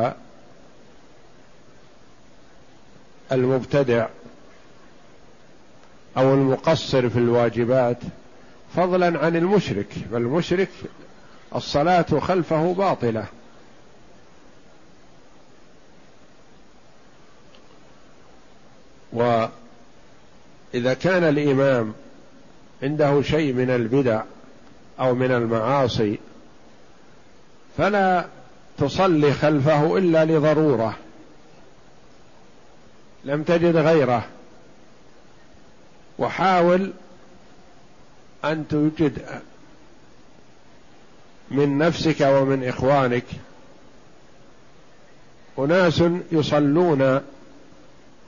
المبتدع 3.32 4.08
أو 6.18 6.34
المقصر 6.34 7.10
في 7.10 7.20
الواجبات 7.20 7.98
فضلا 8.76 9.20
عن 9.20 9.36
المشرك 9.36 9.88
فالمشرك 10.12 10.70
الصلاة 11.56 12.20
خلفه 12.20 12.74
باطلة. 12.74 13.26
وإذا 19.14 20.94
كان 20.94 21.24
الإمام 21.24 21.94
عنده 22.84 23.22
شيء 23.22 23.54
من 23.54 23.70
البدع 23.70 24.24
أو 25.00 25.16
من 25.16 25.32
المعاصي 25.32 26.20
فلا 27.78 28.26
تصلي 28.78 29.34
خلفه 29.34 29.98
إلا 29.98 30.26
لضرورة. 30.26 30.98
لم 33.24 33.44
تجد 33.44 33.76
غيره. 33.76 34.26
وحاول 36.20 36.94
أن 38.46 38.68
توجد 38.68 39.42
من 41.52 41.78
نفسك 41.78 42.22
ومن 42.22 42.68
إخوانك. 42.68 43.26
أناس 45.60 46.04
يصلون 46.32 47.22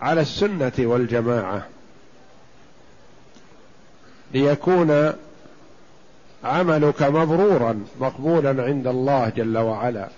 على 0.01 0.21
السنة 0.21 0.73
والجماعة. 0.79 1.67
ليكون 4.33 5.13
عملك 6.47 7.03
مبرورا 7.03 7.83
مقبولا 7.99 8.63
عند 8.63 8.87
الله 8.87 9.29
جل 9.29 9.57
وعلا. 9.57 10.09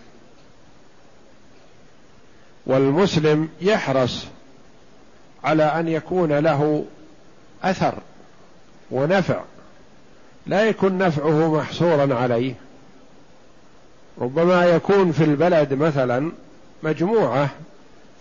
والمسلم 2.66 3.50
يحرص 3.62 4.26
على 5.44 5.64
أن 5.64 5.88
يكون 5.88 6.34
له 6.34 6.86
أثر 7.64 7.94
ونفع. 8.92 9.42
لا 10.48 10.66
يكون 10.66 10.98
نفعه 10.98 11.56
محصورا 11.56 12.16
عليه. 12.16 12.54
ربما 14.22 14.66
يكون 14.66 15.12
في 15.12 15.24
البلد 15.24 15.74
مثلا 15.74 16.32
مجموعة 16.84 17.50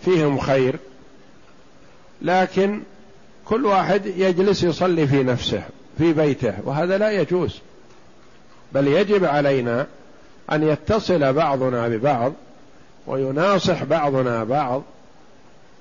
فيهم 0.01 0.39
خير 0.39 0.75
لكن 2.21 2.81
كل 3.45 3.65
واحد 3.65 4.05
يجلس 4.05 4.63
يصلي 4.63 5.07
في 5.07 5.23
نفسه 5.23 5.63
في 5.97 6.13
بيته 6.13 6.53
وهذا 6.63 6.97
لا 6.97 7.11
يجوز. 7.11 7.59
بل 8.73 8.87
يجب 8.87 9.25
علينا 9.25 9.87
أن 10.51 10.63
يتصل 10.63 11.33
بعضنا 11.33 11.87
ببعض 11.87 12.33
ويناصح 13.07 13.83
بعضنا 13.83 14.43
بعض 14.43 14.83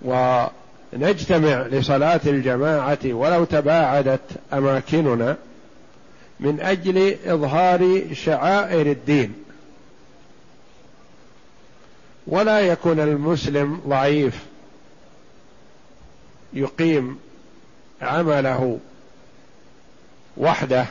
ونجتمع 0.03 1.63
لصلاة 1.63 2.21
الجماعة 2.27 2.99
ولو 3.05 3.45
تباعدت 3.45 4.21
أماكننا 4.53 5.37
من 6.41 6.61
أجل 6.61 7.17
إظهار 7.27 8.05
شعائر 8.13 8.87
الدين. 8.87 9.35
ولا 12.27 12.61
يكون 12.61 13.01
المسلم 13.01 13.81
ضعيف 13.89 14.39
يقيم 16.53 17.19
عمله 18.03 18.79
وحده 20.37 20.87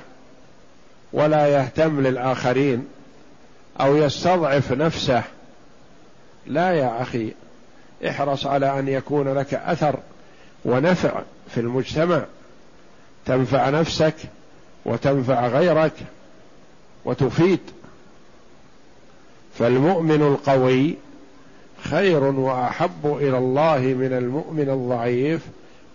ولا 1.13 1.47
يهتم 1.47 2.01
للآخرين 2.01 2.87
أو 3.81 3.95
يستضعف 3.95 4.71
نفسه. 4.71 5.23
لا 6.47 6.71
يا 6.71 7.01
أخي 7.01 7.33
احرص 8.09 8.45
على 8.45 8.79
أن 8.79 8.87
يكون 8.87 9.33
لك 9.33 9.53
أثر 9.53 9.99
ونفع 10.65 11.21
في 11.49 11.59
المجتمع. 11.59 12.25
تنفع 13.25 13.69
نفسك 13.69 14.15
وتنفع 14.85 15.47
غيرك 15.47 15.93
وتفيد. 17.05 17.59
فالمؤمن 19.59 20.21
القوي 20.21 20.95
خير 21.83 22.23
وأحب 22.23 23.17
إلى 23.21 23.37
الله 23.37 23.79
من 23.79 24.13
المؤمن 24.13 24.69
الضعيف 24.69 25.41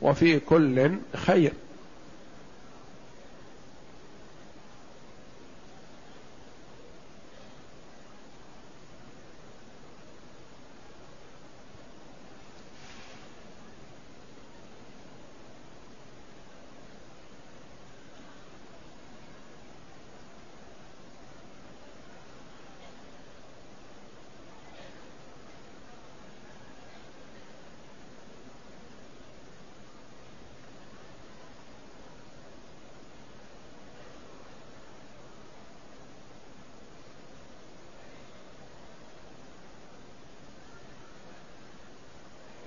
وفي 0.03 0.41
كل 0.41 0.91
خير. 1.17 1.53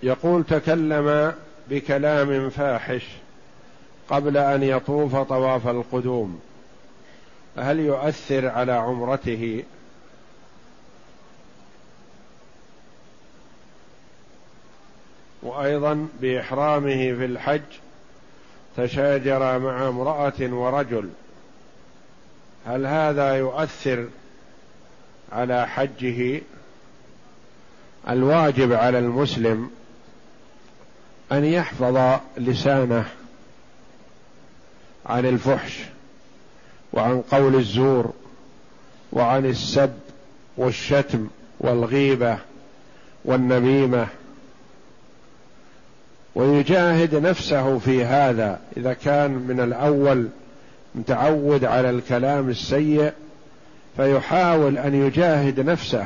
يقول 0.05 0.43
تكلم 0.43 1.33
بكلام 1.69 2.49
فاحش 2.49 3.07
قبل 4.09 4.37
أن 4.37 4.63
يطوف 4.63 5.15
طواف 5.15 5.67
القدوم. 5.67 6.39
هل 7.57 7.79
يؤثر 7.79 8.47
على 8.47 8.71
عمرته؟ 8.71 9.63
وأيضا 15.43 16.07
بإحرامه 16.21 16.95
في 16.95 17.25
الحج 17.25 17.61
تشاجر 18.77 19.59
مع 19.59 19.87
امرأة 19.87 20.39
ورجل. 20.41 21.09
هل 22.65 22.85
هذا 22.85 23.35
يؤثر 23.35 24.07
على 25.31 25.67
حجه؟ 25.67 26.41
الواجب 28.09 28.73
على 28.73 28.99
المسلم 28.99 29.71
أن 31.31 31.45
يحفظ 31.45 32.19
لسانه 32.37 33.05
عن 35.05 35.25
الفحش 35.25 35.79
وعن 36.93 37.21
قول 37.21 37.55
الزور 37.55 38.13
وعن 39.11 39.45
السب 39.45 39.93
والشتم 40.57 41.27
والغيبة 41.59 42.37
والنميمة. 43.25 44.07
ويجاهد 46.35 47.15
نفسه 47.15 47.79
في 47.79 48.05
هذا 48.05 48.59
إذا 48.77 48.93
كان 48.93 49.31
من 49.31 49.59
الأول 49.59 50.27
متعود 50.95 51.65
على 51.65 51.89
الكلام 51.89 52.49
السيء 52.49 53.11
فيحاول 53.97 54.77
أن 54.77 54.95
يجاهد 54.95 55.59
نفسه 55.59 56.05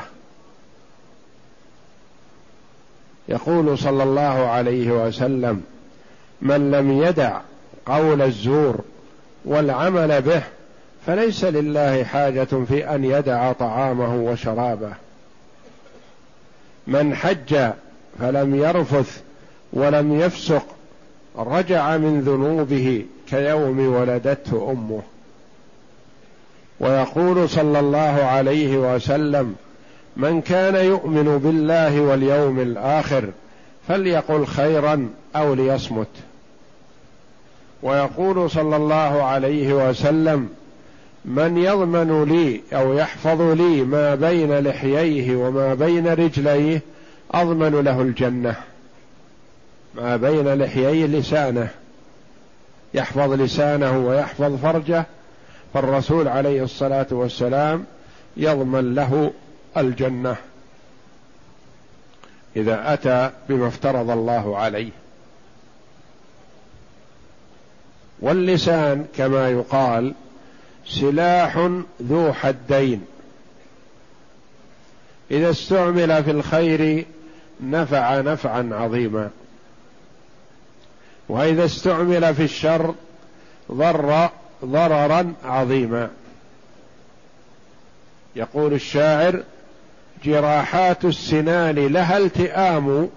يقول 3.29 3.77
صلى 3.77 4.03
الله 4.03 4.47
عليه 4.47 4.91
وسلم 4.91 5.61
من 6.41 6.71
لم 6.71 7.03
يدع 7.03 7.39
قول 7.85 8.21
الزور 8.21 8.75
والعمل 9.45 10.21
به 10.21 10.41
فليس 11.07 11.43
لله 11.43 12.03
حاجة 12.03 12.43
في 12.43 12.95
أن 12.95 13.03
يدع 13.03 13.51
طعامه 13.51 14.15
وشرابه. 14.15 14.93
من 16.87 17.15
حج 17.15 17.71
فلم 18.19 18.55
يرفث 18.55 19.21
ولم 19.73 20.19
يفسق 20.19 20.65
رجع 21.37 21.97
من 21.97 22.21
ذنوبه 22.21 23.05
كيوم 23.29 23.79
ولدته 23.79 24.71
أمه. 24.71 25.01
ويقول 26.79 27.49
صلى 27.49 27.79
الله 27.79 28.23
عليه 28.23 28.95
وسلم 28.95 29.55
من 30.19 30.41
كان 30.41 30.75
يؤمن 30.75 31.37
بالله 31.37 32.01
واليوم 32.01 32.59
الآخر 32.59 33.29
فليقل 33.87 34.45
خيرا 34.45 35.09
أو 35.35 35.53
ليصمت. 35.53 36.07
ويقول 37.83 38.51
صلى 38.51 38.75
الله 38.75 39.23
عليه 39.23 39.89
وسلم 39.89 40.49
من 41.25 41.57
يضمن 41.57 42.23
لي 42.23 42.61
أو 42.73 42.93
يحفظ 42.93 43.41
لي 43.41 43.83
ما 43.83 44.15
بين 44.15 44.59
لحييه 44.59 45.35
وما 45.35 45.73
بين 45.73 46.07
رجليه 46.07 46.81
أضمن 47.31 47.81
له 47.83 48.01
الجنة. 48.01 48.55
ما 49.95 50.17
بين 50.17 50.53
لحيي 50.53 51.07
لسانه 51.07 51.69
يحفظ 52.93 53.33
لسانه 53.33 54.07
ويحفظ 54.07 54.55
فرجه 54.55 55.05
فالرسول 55.73 56.27
عليه 56.27 56.63
الصلاة 56.63 57.07
والسلام 57.11 57.85
يضمن 58.37 58.95
له 58.95 59.31
الجنة 59.77 60.35
إذا 62.55 62.93
أتى 62.93 63.31
بما 63.49 63.67
افترض 63.67 64.09
الله 64.09 64.57
عليه. 64.57 64.91
واللسان 68.19 69.07
كما 69.17 69.49
يقال 69.49 70.13
سلاح 70.85 71.69
ذو 72.01 72.33
حدين. 72.33 73.05
إذا 75.31 75.49
استعمل 75.49 76.23
في 76.23 76.31
الخير 76.31 77.05
نفع 77.63 78.21
نفعا 78.21 78.69
عظيما. 78.71 79.29
وإذا 81.29 81.65
استعمل 81.65 82.35
في 82.35 82.43
الشر 82.43 82.95
ضر 83.71 84.29
ضررا 84.65 85.33
عظيما. 85.45 86.09
يقول 88.35 88.73
الشاعر 88.73 89.43
جراحات 90.23 91.05
السنان 91.05 91.75
لها 91.75 92.17
التئام 92.17 93.09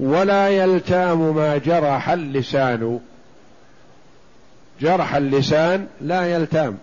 ولا 0.00 0.48
يلتام 0.48 1.36
ما 1.36 1.56
جرح 1.58 2.08
اللسان. 2.08 3.00
جرح 4.80 5.14
اللسان 5.14 5.86
لا 6.00 6.32
يلتام. 6.34 6.78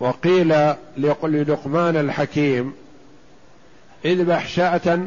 وقيل 0.00 0.74
للقمان 0.96 1.96
الحكيم 1.96 2.74
اذبح 4.04 4.46
شأة 4.48 4.98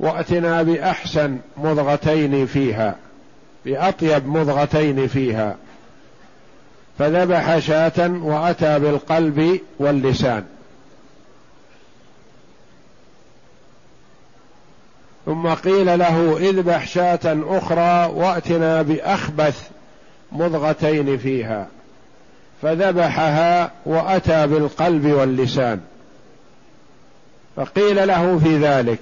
وأتنا 0.00 0.62
بأحسن 0.62 1.38
مضغتين 1.56 2.46
فيها. 2.46 2.96
باطيب 3.68 4.26
مضغتين 4.26 5.08
فيها. 5.08 5.56
فذبح 6.98 7.58
شاة 7.58 8.10
وأتى 8.22 8.78
بالقلب 8.78 9.60
واللسان. 9.78 10.44
ثم 15.26 15.48
قيل 15.48 15.98
له 15.98 16.36
اذبح 16.36 16.86
شاة 16.86 17.36
أخرى 17.46 18.12
وأتنا 18.14 18.82
بأخبث 18.82 19.68
مضغتين 20.32 21.18
فيها. 21.18 21.66
فذبحها 22.62 23.70
وأتى 23.86 24.46
بالقلب 24.46 25.06
واللسان. 25.06 25.80
فقيل 27.56 28.08
له 28.08 28.38
في 28.38 28.58
ذلك 28.58 29.00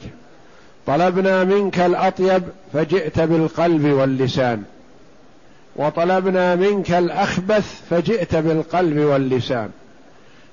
طلبنا 0.86 1.44
منك 1.44 1.80
الأطيب 1.80 2.42
فجئت 2.72 3.20
بالقلب 3.20 3.84
واللسان. 3.84 4.62
وطلبنا 5.76 6.54
منك 6.54 6.90
الأخبث 6.90 7.80
فجئت 7.90 8.36
بالقلب 8.36 8.98
واللسان. 8.98 9.70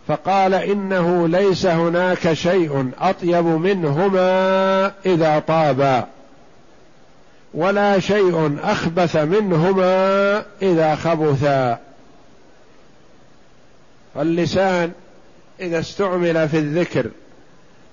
فقال 0.07 0.53
إنه 0.53 1.27
ليس 1.27 1.65
هناك 1.65 2.33
شيء 2.33 2.91
أطيب 3.01 3.45
منهما 3.45 4.91
إذا 5.05 5.39
طابا. 5.39 6.07
ولا 7.53 7.99
شيء 7.99 8.57
أخبث 8.63 9.15
منهما 9.15 10.37
إذا 10.61 10.95
خبثا. 10.95 11.79
فاللسان 14.15 14.91
إذا 15.59 15.79
استعمل 15.79 16.49
في 16.49 16.57
الذكر 16.57 17.05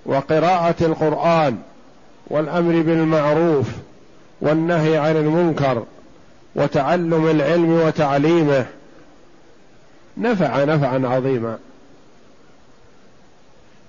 وقراءة 0.06 0.74
القرآن 0.80 1.58
والأمر 2.30 2.82
بالمعروف 2.82 3.66
والنهي 4.40 4.96
عن 4.98 5.16
المنكر 5.16 5.84
وتعلم 6.54 7.30
العلم 7.30 7.72
وتعليمه. 7.72 8.66
نفع 10.16 10.64
نفعا 10.64 11.00
عظيما. 11.04 11.58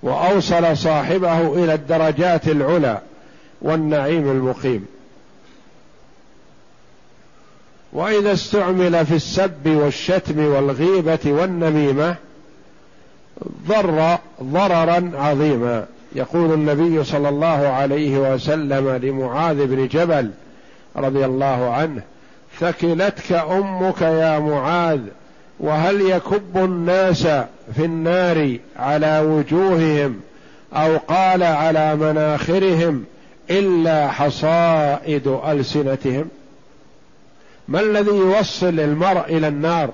وأوصل 0.02 0.76
صاحبه 0.76 1.64
إلى 1.64 1.74
الدرجات 1.74 2.48
العلى 2.48 3.00
والنعيم 3.62 4.30
المقيم. 4.30 4.86
وإذا 7.92 8.32
استعمل 8.32 9.06
في 9.06 9.14
السب 9.14 9.66
والشتم 9.66 10.46
والغيبة 10.46 11.18
والنميمة 11.24 12.16
ضر 13.68 14.18
ضررا 14.42 15.10
عظيما. 15.14 15.86
يقول 16.14 16.52
النبي 16.52 17.04
صلى 17.04 17.28
الله 17.28 17.68
عليه 17.68 18.18
وسلم 18.18 18.88
لمعاذ 18.88 19.66
بن 19.66 19.88
جبل 19.88 20.30
رضي 20.96 21.24
الله 21.24 21.70
عنه 21.70 22.02
ثكلتك 22.60 23.32
أمك 23.32 24.02
يا 24.02 24.38
معاذ 24.38 25.00
وهل 25.60 26.00
يكب 26.00 26.56
الناس 26.56 27.22
في 27.74 27.84
النار 27.84 28.58
على 28.76 29.20
وجوههم 29.20 30.20
أو 30.72 30.96
قال 30.96 31.42
على 31.42 31.96
مناخرهم 31.96 33.04
إلا 33.50 34.10
حصائد 34.10 35.38
ألسنتهم؟ 35.48 36.28
ما 37.68 37.80
الذي 37.80 38.10
يوصل 38.10 38.80
المرء 38.80 39.24
إلى 39.28 39.48
النار 39.48 39.90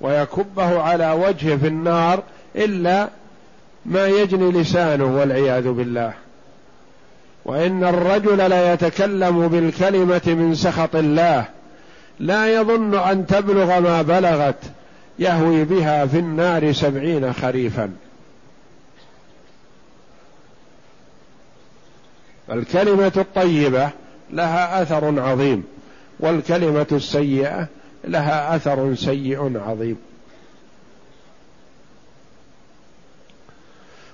ويكبه 0.00 0.82
على 0.82 1.12
وجهه 1.12 1.56
في 1.56 1.66
النار 1.66 2.22
إلا 2.56 3.08
ما 3.86 4.06
يجني 4.06 4.52
لسانه 4.52 5.18
والعياذ 5.18 5.68
بالله. 5.68 6.12
وإن 7.44 7.84
الرجل 7.84 8.36
لا 8.50 8.72
يتكلم 8.72 9.48
بالكلمة 9.48 10.22
من 10.26 10.54
سخط 10.54 10.96
الله 10.96 11.44
لا 12.20 12.60
يظن 12.60 12.94
أن 12.98 13.26
تبلغ 13.26 13.80
ما 13.80 14.02
بلغت 14.02 14.58
يهوي 15.18 15.64
بها 15.64 16.06
في 16.06 16.18
النار 16.18 16.72
سبعين 16.72 17.32
خريفا. 17.32 17.90
الكلمة 22.50 23.12
الطيبة 23.16 23.90
لها 24.30 24.82
أثر 24.82 25.20
عظيم 25.20 25.64
والكلمة 26.20 26.86
السيئة 26.92 27.68
لها 28.04 28.56
أثر 28.56 28.94
سيء 28.94 29.60
عظيم. 29.66 29.96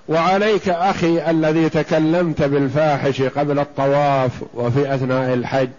وعليك 0.09 0.69
أخي 0.69 1.29
الذي 1.29 1.69
تكلمت 1.69 2.41
بالفاحش 2.41 3.21
قبل 3.21 3.59
الطواف 3.59 4.31
وفي 4.53 4.95
أثناء 4.95 5.33
الحج 5.33 5.69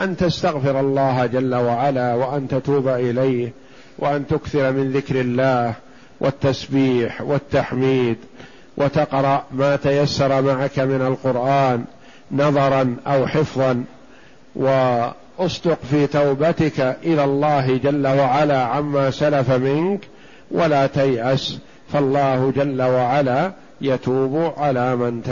أن 0.00 0.16
تستغفر 0.16 0.80
الله 0.80 1.26
جل 1.26 1.54
وعلا 1.54 2.14
وأن 2.14 2.48
تتوب 2.48 2.88
إليه 2.88 3.52
وأن 3.98 4.26
تكثر 4.26 4.72
من 4.72 4.92
ذكر 4.92 5.20
الله 5.20 5.74
والتسبيح 6.20 7.20
والتحميد 7.20 8.16
وتقرأ 8.76 9.44
ما 9.52 9.76
تيسر 9.76 10.42
معك 10.42 10.78
من 10.78 11.06
القرآن 11.06 11.84
نظرا 12.32 12.96
أو 13.06 13.26
حفظا 13.26 13.84
وأصدق 14.56 15.78
في 15.90 16.06
توبتك 16.06 16.96
إلى 17.04 17.24
الله 17.24 17.76
جل 17.76 18.06
وعلا 18.06 18.62
عما 18.62 19.10
سلف 19.10 19.50
منك 19.50 20.00
ولا 20.50 20.86
تيأس 20.86 21.58
فالله 21.92 22.52
جل 22.56 22.82
وعلا 22.82 23.52
يتوب 23.80 24.52
على 24.56 24.96
من 24.96 25.22